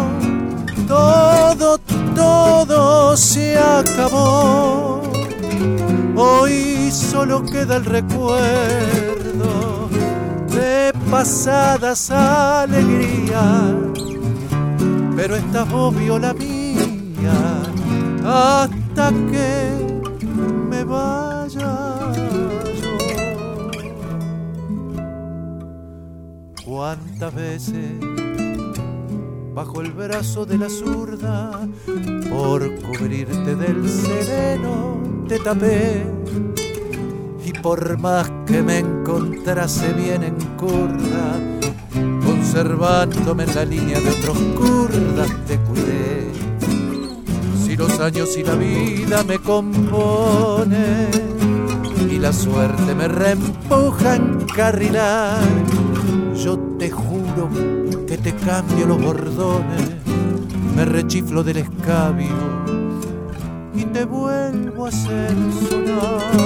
todo, 0.86 1.78
todo 2.14 3.16
se 3.16 3.56
acabó. 3.56 5.00
Hoy 6.16 6.73
solo 6.94 7.44
queda 7.44 7.76
el 7.76 7.84
recuerdo 7.84 9.88
de 10.50 10.92
pasadas 11.10 12.10
alegrías, 12.10 13.74
pero 15.16 15.36
esta 15.36 15.64
obvio 15.64 16.18
la 16.18 16.32
mía 16.34 17.62
hasta 18.24 19.10
que 19.10 19.70
me 20.68 20.84
vaya 20.84 22.12
yo. 22.80 22.96
¿Cuántas 26.64 27.34
veces 27.34 27.90
bajo 29.52 29.80
el 29.80 29.90
brazo 29.92 30.46
de 30.46 30.58
la 30.58 30.68
zurda 30.68 31.68
por 32.30 32.62
cubrirte 32.82 33.56
del 33.56 33.88
sereno 33.88 35.02
te 35.28 35.40
tapé? 35.40 36.23
Por 37.64 37.98
más 37.98 38.30
que 38.46 38.62
me 38.62 38.80
encontrase 38.80 39.94
bien 39.94 40.22
en 40.22 40.34
curda, 40.58 41.40
conservándome 42.22 43.44
en 43.44 43.54
la 43.54 43.64
línea 43.64 43.98
de 44.00 44.10
otros 44.10 44.36
curdas 44.54 45.30
te 45.46 45.56
cuidé. 45.60 46.30
Si 47.64 47.74
los 47.74 47.98
años 48.00 48.36
y 48.36 48.42
la 48.42 48.54
vida 48.56 49.24
me 49.24 49.38
componen 49.38 51.08
y 52.10 52.18
la 52.18 52.34
suerte 52.34 52.94
me 52.94 53.08
reempuja 53.08 54.12
a 54.12 54.16
encarrilar, 54.16 55.40
yo 56.36 56.58
te 56.78 56.90
juro 56.90 57.48
que 58.06 58.18
te 58.18 58.34
cambio 58.34 58.88
los 58.88 59.02
bordones, 59.02 59.88
me 60.76 60.84
rechiflo 60.84 61.42
del 61.42 61.56
escabio 61.56 62.28
y 63.74 63.84
te 63.86 64.04
vuelvo 64.04 64.84
a 64.84 64.88
hacer 64.90 65.34
sonar. 65.70 66.43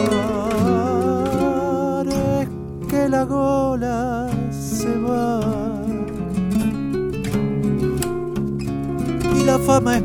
La 3.08 3.24
gola 3.24 4.28
se 4.50 4.98
va. 4.98 5.40
Y 9.36 9.44
la 9.44 9.58
fama 9.58 9.96
es 9.96 10.02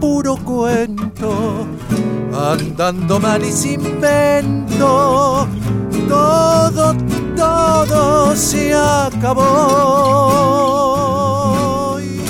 puro 0.00 0.36
cuento, 0.36 1.66
andando 2.32 3.18
mal 3.20 3.44
y 3.44 3.52
sin 3.52 4.00
vento, 4.00 5.46
todo, 6.08 6.94
todo 7.36 8.36
se 8.36 8.72
acabó. 8.74 9.40
Y 12.00 12.20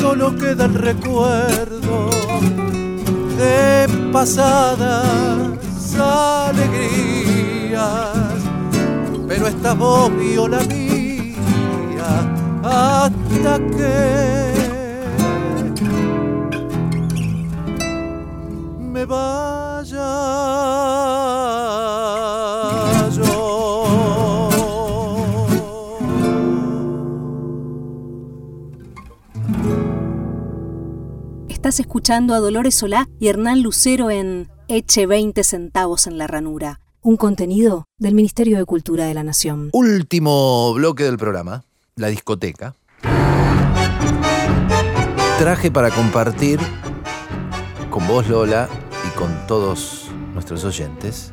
solo 0.00 0.36
queda 0.36 0.66
el 0.66 0.74
recuerdo 0.74 2.10
de 3.36 3.88
pasadas 4.12 5.48
alegrías, 6.00 7.78
pero 9.38 9.50
esta 9.50 9.72
voz 9.74 10.10
vio 10.16 10.48
la 10.48 10.60
mía 10.64 12.26
hasta 12.64 13.58
que 13.58 14.52
me 18.80 19.04
vaya. 19.04 20.08
Estás 31.48 31.78
escuchando 31.78 32.34
a 32.34 32.40
Dolores 32.40 32.74
Solá 32.74 33.08
y 33.20 33.28
Hernán 33.28 33.62
Lucero 33.62 34.10
en 34.10 34.48
Eche 34.66 35.06
20 35.06 35.44
centavos 35.44 36.08
en 36.08 36.18
la 36.18 36.26
ranura 36.26 36.80
un 37.08 37.16
contenido 37.16 37.86
del 37.96 38.14
Ministerio 38.14 38.58
de 38.58 38.66
Cultura 38.66 39.06
de 39.06 39.14
la 39.14 39.24
Nación. 39.24 39.70
Último 39.72 40.74
bloque 40.74 41.04
del 41.04 41.16
programa, 41.16 41.64
la 41.96 42.08
discoteca. 42.08 42.74
Traje 45.38 45.70
para 45.70 45.90
compartir 45.90 46.60
con 47.88 48.06
vos, 48.06 48.28
Lola, 48.28 48.68
y 49.06 49.16
con 49.16 49.34
todos 49.46 50.10
nuestros 50.34 50.66
oyentes, 50.66 51.32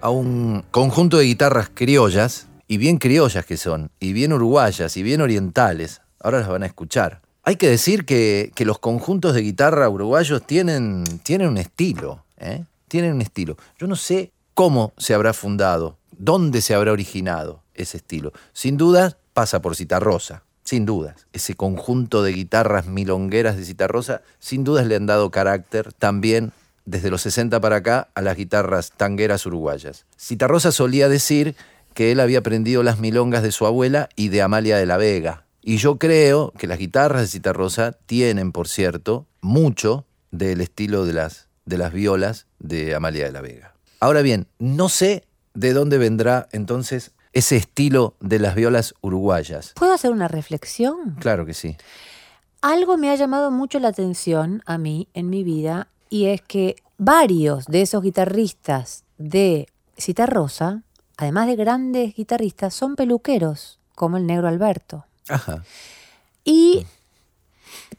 a 0.00 0.10
un 0.10 0.64
conjunto 0.72 1.18
de 1.18 1.26
guitarras 1.26 1.70
criollas, 1.72 2.48
y 2.66 2.76
bien 2.78 2.98
criollas 2.98 3.46
que 3.46 3.56
son, 3.56 3.92
y 4.00 4.12
bien 4.12 4.32
uruguayas, 4.32 4.96
y 4.96 5.04
bien 5.04 5.20
orientales. 5.20 6.00
Ahora 6.18 6.40
las 6.40 6.48
van 6.48 6.64
a 6.64 6.66
escuchar. 6.66 7.20
Hay 7.44 7.54
que 7.54 7.68
decir 7.68 8.04
que, 8.04 8.50
que 8.56 8.64
los 8.64 8.80
conjuntos 8.80 9.32
de 9.32 9.42
guitarra 9.42 9.88
uruguayos 9.88 10.44
tienen, 10.44 11.04
tienen 11.22 11.50
un 11.50 11.58
estilo, 11.58 12.24
¿eh? 12.36 12.64
Tienen 12.88 13.12
un 13.12 13.22
estilo. 13.22 13.56
Yo 13.78 13.86
no 13.86 13.94
sé 13.94 14.32
cómo 14.60 14.92
se 14.98 15.14
habrá 15.14 15.32
fundado, 15.32 15.96
dónde 16.18 16.60
se 16.60 16.74
habrá 16.74 16.92
originado 16.92 17.62
ese 17.72 17.96
estilo. 17.96 18.34
Sin 18.52 18.76
duda 18.76 19.16
pasa 19.32 19.62
por 19.62 19.74
Citarrosa, 19.74 20.42
sin 20.64 20.84
dudas. 20.84 21.26
Ese 21.32 21.54
conjunto 21.54 22.22
de 22.22 22.34
guitarras 22.34 22.84
milongueras 22.84 23.56
de 23.56 23.64
Citarrosa, 23.64 24.20
sin 24.38 24.62
dudas 24.62 24.86
le 24.86 24.96
han 24.96 25.06
dado 25.06 25.30
carácter 25.30 25.94
también 25.94 26.52
desde 26.84 27.10
los 27.10 27.22
60 27.22 27.58
para 27.62 27.76
acá 27.76 28.10
a 28.14 28.20
las 28.20 28.36
guitarras 28.36 28.92
tangueras 28.94 29.46
uruguayas. 29.46 30.04
Citarrosa 30.18 30.72
solía 30.72 31.08
decir 31.08 31.56
que 31.94 32.12
él 32.12 32.20
había 32.20 32.40
aprendido 32.40 32.82
las 32.82 32.98
milongas 32.98 33.42
de 33.42 33.52
su 33.52 33.64
abuela 33.64 34.10
y 34.14 34.28
de 34.28 34.42
Amalia 34.42 34.76
de 34.76 34.84
la 34.84 34.98
Vega. 34.98 35.46
Y 35.62 35.78
yo 35.78 35.96
creo 35.96 36.52
que 36.58 36.66
las 36.66 36.78
guitarras 36.78 37.22
de 37.22 37.28
Citarrosa 37.28 37.92
tienen, 38.04 38.52
por 38.52 38.68
cierto, 38.68 39.26
mucho 39.40 40.04
del 40.30 40.60
estilo 40.60 41.06
de 41.06 41.14
las, 41.14 41.48
de 41.64 41.78
las 41.78 41.94
violas 41.94 42.46
de 42.58 42.94
Amalia 42.94 43.24
de 43.24 43.32
la 43.32 43.40
Vega. 43.40 43.70
Ahora 44.00 44.22
bien, 44.22 44.46
no 44.58 44.88
sé 44.88 45.24
de 45.52 45.74
dónde 45.74 45.98
vendrá 45.98 46.48
entonces 46.52 47.12
ese 47.34 47.56
estilo 47.56 48.14
de 48.20 48.38
las 48.38 48.54
violas 48.54 48.94
uruguayas. 49.02 49.74
¿Puedo 49.76 49.92
hacer 49.92 50.10
una 50.10 50.26
reflexión? 50.26 51.16
Claro 51.20 51.44
que 51.44 51.52
sí. 51.52 51.76
Algo 52.62 52.96
me 52.96 53.10
ha 53.10 53.14
llamado 53.14 53.50
mucho 53.50 53.78
la 53.78 53.88
atención 53.88 54.62
a 54.64 54.78
mí 54.78 55.08
en 55.12 55.28
mi 55.28 55.44
vida 55.44 55.88
y 56.08 56.26
es 56.26 56.40
que 56.40 56.76
varios 56.96 57.66
de 57.66 57.82
esos 57.82 58.02
guitarristas 58.02 59.04
de 59.18 59.68
Citarrosa, 59.98 60.82
además 61.18 61.46
de 61.46 61.56
grandes 61.56 62.14
guitarristas, 62.14 62.72
son 62.72 62.96
peluqueros, 62.96 63.78
como 63.94 64.16
el 64.16 64.26
negro 64.26 64.48
Alberto. 64.48 65.04
Ajá. 65.28 65.62
Y 66.42 66.86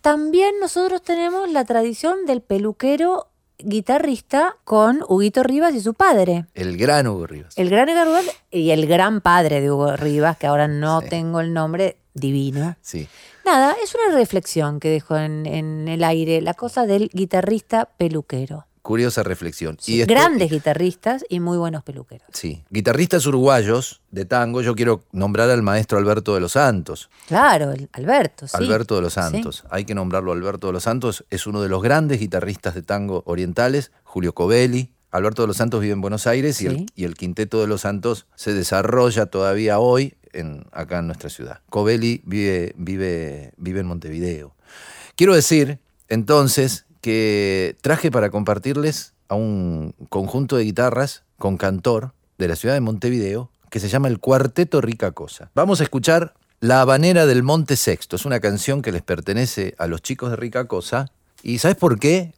también 0.02 0.60
nosotros 0.60 1.04
tenemos 1.04 1.50
la 1.50 1.64
tradición 1.64 2.26
del 2.26 2.42
peluquero 2.42 3.31
guitarrista 3.64 4.58
con 4.64 5.04
Huguito 5.08 5.44
Rivas 5.44 5.74
y 5.76 5.82
su 5.82 5.94
padre. 5.94 6.46
El 6.54 6.78
gran 6.78 7.08
Hugo 7.08 7.28
Rivas. 7.28 7.58
El 7.58 7.70
gran 7.70 7.90
Hugo 7.90 8.04
Rivas 8.04 8.36
y 8.52 8.72
el 8.72 8.88
gran 8.88 9.22
padre 9.22 9.62
de 9.62 9.72
Hugo 9.72 9.96
Rivas, 9.96 10.38
que 10.38 10.48
ahora 10.48 10.68
no 10.68 11.02
tengo 11.02 11.40
el 11.40 11.54
nombre 11.54 11.98
divino. 12.14 12.76
Sí. 12.82 13.08
Nada, 13.46 13.76
es 13.84 13.96
una 13.96 14.16
reflexión 14.16 14.80
que 14.80 14.90
dejo 14.90 15.18
en, 15.18 15.46
en 15.46 15.88
el 15.88 16.04
aire, 16.04 16.42
la 16.42 16.54
cosa 16.54 16.86
del 16.86 17.10
guitarrista 17.14 17.86
peluquero. 17.98 18.66
Curiosa 18.92 19.24
reflexión. 19.24 19.78
Y 19.86 20.02
esto- 20.02 20.14
Grandes 20.14 20.52
guitarristas 20.52 21.24
y 21.30 21.40
muy 21.40 21.58
buenos 21.58 21.82
peluqueros. 21.82 22.28
Sí. 22.34 22.66
Guitarristas 22.72 23.26
uruguayos 23.26 24.02
de 24.12 24.26
tango, 24.26 24.62
yo 24.62 24.76
quiero 24.76 25.06
nombrar 25.14 25.50
al 25.50 25.62
maestro 25.62 25.98
Alberto 25.98 26.34
de 26.36 26.42
los 26.42 26.52
Santos. 26.52 27.10
Claro, 27.30 27.72
el 27.72 27.88
Alberto, 27.94 28.48
sí. 28.50 28.58
Alberto 28.58 28.96
de 28.98 29.02
los 29.04 29.14
Sí. 29.14 29.22
Santos. 29.22 29.64
Hay 29.70 29.86
que 29.86 29.96
nombrarlo 29.96 30.34
Alberto 30.34 30.68
de 30.68 30.74
los 30.74 30.84
Santos. 30.84 31.24
Es 31.30 31.48
uno 31.48 31.62
de 31.62 31.70
los 31.70 31.82
grandes 31.82 32.20
guitarristas 32.20 32.76
de 32.76 32.82
tango 32.82 33.24
orientales. 33.26 33.94
Julio 34.04 34.34
Covelli. 34.34 34.92
Alberto 35.10 35.44
de 35.44 35.48
los 35.48 35.56
Santos 35.56 35.80
vive 35.80 35.94
en 35.94 36.02
Buenos 36.02 36.28
Aires 36.28 36.62
y, 36.62 36.66
el, 36.68 36.76
Sí. 36.80 36.86
y 36.94 37.06
el 37.06 37.16
Quinteto 37.16 37.62
de 37.62 37.68
los 37.68 37.80
Santos 37.82 38.28
se 38.36 38.54
desarrolla 38.54 39.28
todavía 39.28 39.80
hoy 39.80 40.16
en, 40.34 40.66
acá 40.74 41.00
en 41.00 41.08
nuestra 41.08 41.30
ciudad. 41.30 41.62
Covelli 41.70 42.24
vive, 42.26 42.74
vive, 42.76 43.54
vive 43.56 43.80
en 43.80 43.88
Montevideo. 43.88 44.54
Quiero 45.16 45.34
decir, 45.34 45.80
entonces, 46.10 46.86
que 47.02 47.76
traje 47.82 48.12
para 48.12 48.30
compartirles 48.30 49.14
a 49.28 49.36
un 49.36 49.94
conjunto 50.10 50.56
de 50.58 50.64
guitarras 50.64 51.24
con 51.38 51.58
cantor 51.58 52.14
de 52.38 52.48
la 52.48 52.56
ciudad 52.56 52.76
de 52.76 52.82
Montevideo 52.82 53.50
que 53.70 53.80
se 53.80 53.90
llama 53.90 54.10
el 54.10 54.20
Cuarteto 54.20 54.82
Rica 54.82 55.12
Cosa. 55.14 55.50
Vamos 55.56 55.80
a 55.80 55.84
escuchar 55.84 56.34
La 56.60 56.82
Habanera 56.82 57.26
del 57.26 57.42
Monte 57.42 57.78
Sexto. 57.78 58.18
Es 58.18 58.26
una 58.26 58.42
canción 58.42 58.82
que 58.82 58.92
les 58.92 59.02
pertenece 59.02 59.74
a 59.78 59.88
los 59.88 60.02
chicos 60.02 60.30
de 60.30 60.36
Rica 60.36 60.66
Cosa. 60.66 61.10
¿Y 61.42 61.60
sabes 61.60 61.78
por 61.78 61.98
qué 61.98 62.34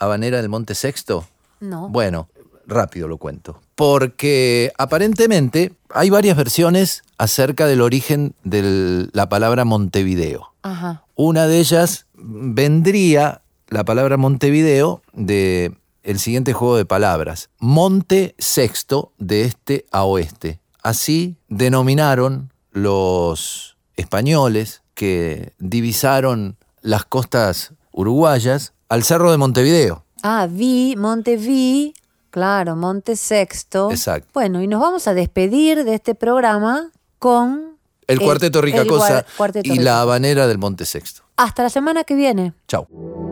Habanera 0.00 0.38
del 0.38 0.48
Monte 0.48 0.74
Sexto? 0.74 1.26
No. 1.60 1.88
Bueno, 1.88 2.28
rápido 2.66 3.06
lo 3.06 3.16
cuento. 3.16 3.60
Porque 3.76 4.72
aparentemente 4.76 5.72
hay 5.88 6.10
varias 6.10 6.36
versiones 6.36 7.04
acerca 7.16 7.66
del 7.68 7.80
origen 7.80 8.34
de 8.42 9.08
la 9.12 9.28
palabra 9.28 9.64
Montevideo. 9.64 10.52
Ajá. 10.62 11.04
Una 11.14 11.46
de 11.46 11.60
ellas 11.60 12.06
vendría 12.14 13.41
la 13.72 13.84
palabra 13.84 14.18
Montevideo 14.18 15.02
de 15.14 15.74
el 16.02 16.18
siguiente 16.18 16.52
juego 16.52 16.76
de 16.76 16.84
palabras. 16.84 17.48
Monte 17.58 18.34
sexto 18.38 19.12
de 19.18 19.44
este 19.44 19.86
a 19.90 20.04
oeste. 20.04 20.60
Así 20.82 21.36
denominaron 21.48 22.52
los 22.70 23.78
españoles 23.96 24.82
que 24.94 25.52
divisaron 25.58 26.56
las 26.82 27.04
costas 27.06 27.72
uruguayas 27.92 28.74
al 28.90 29.04
cerro 29.04 29.30
de 29.30 29.38
Montevideo. 29.38 30.04
Ah, 30.22 30.46
vi, 30.50 30.94
Monte 30.96 31.36
Vi, 31.36 31.94
claro, 32.30 32.76
Monte 32.76 33.16
Sexto. 33.16 33.90
Exacto. 33.90 34.28
Bueno, 34.34 34.60
y 34.60 34.66
nos 34.66 34.80
vamos 34.82 35.08
a 35.08 35.14
despedir 35.14 35.84
de 35.84 35.94
este 35.94 36.14
programa 36.14 36.90
con 37.18 37.78
El 38.06 38.20
cuarteto 38.20 38.60
Rica 38.60 38.82
el 38.82 38.86
Cosa 38.88 39.24
Cuarteto 39.36 39.66
y 39.66 39.72
Rica. 39.72 39.82
la 39.82 40.00
habanera 40.02 40.46
del 40.46 40.58
Monte 40.58 40.84
Sexto. 40.84 41.22
Hasta 41.36 41.62
la 41.62 41.70
semana 41.70 42.04
que 42.04 42.14
viene. 42.14 42.52
Chau. 42.68 43.31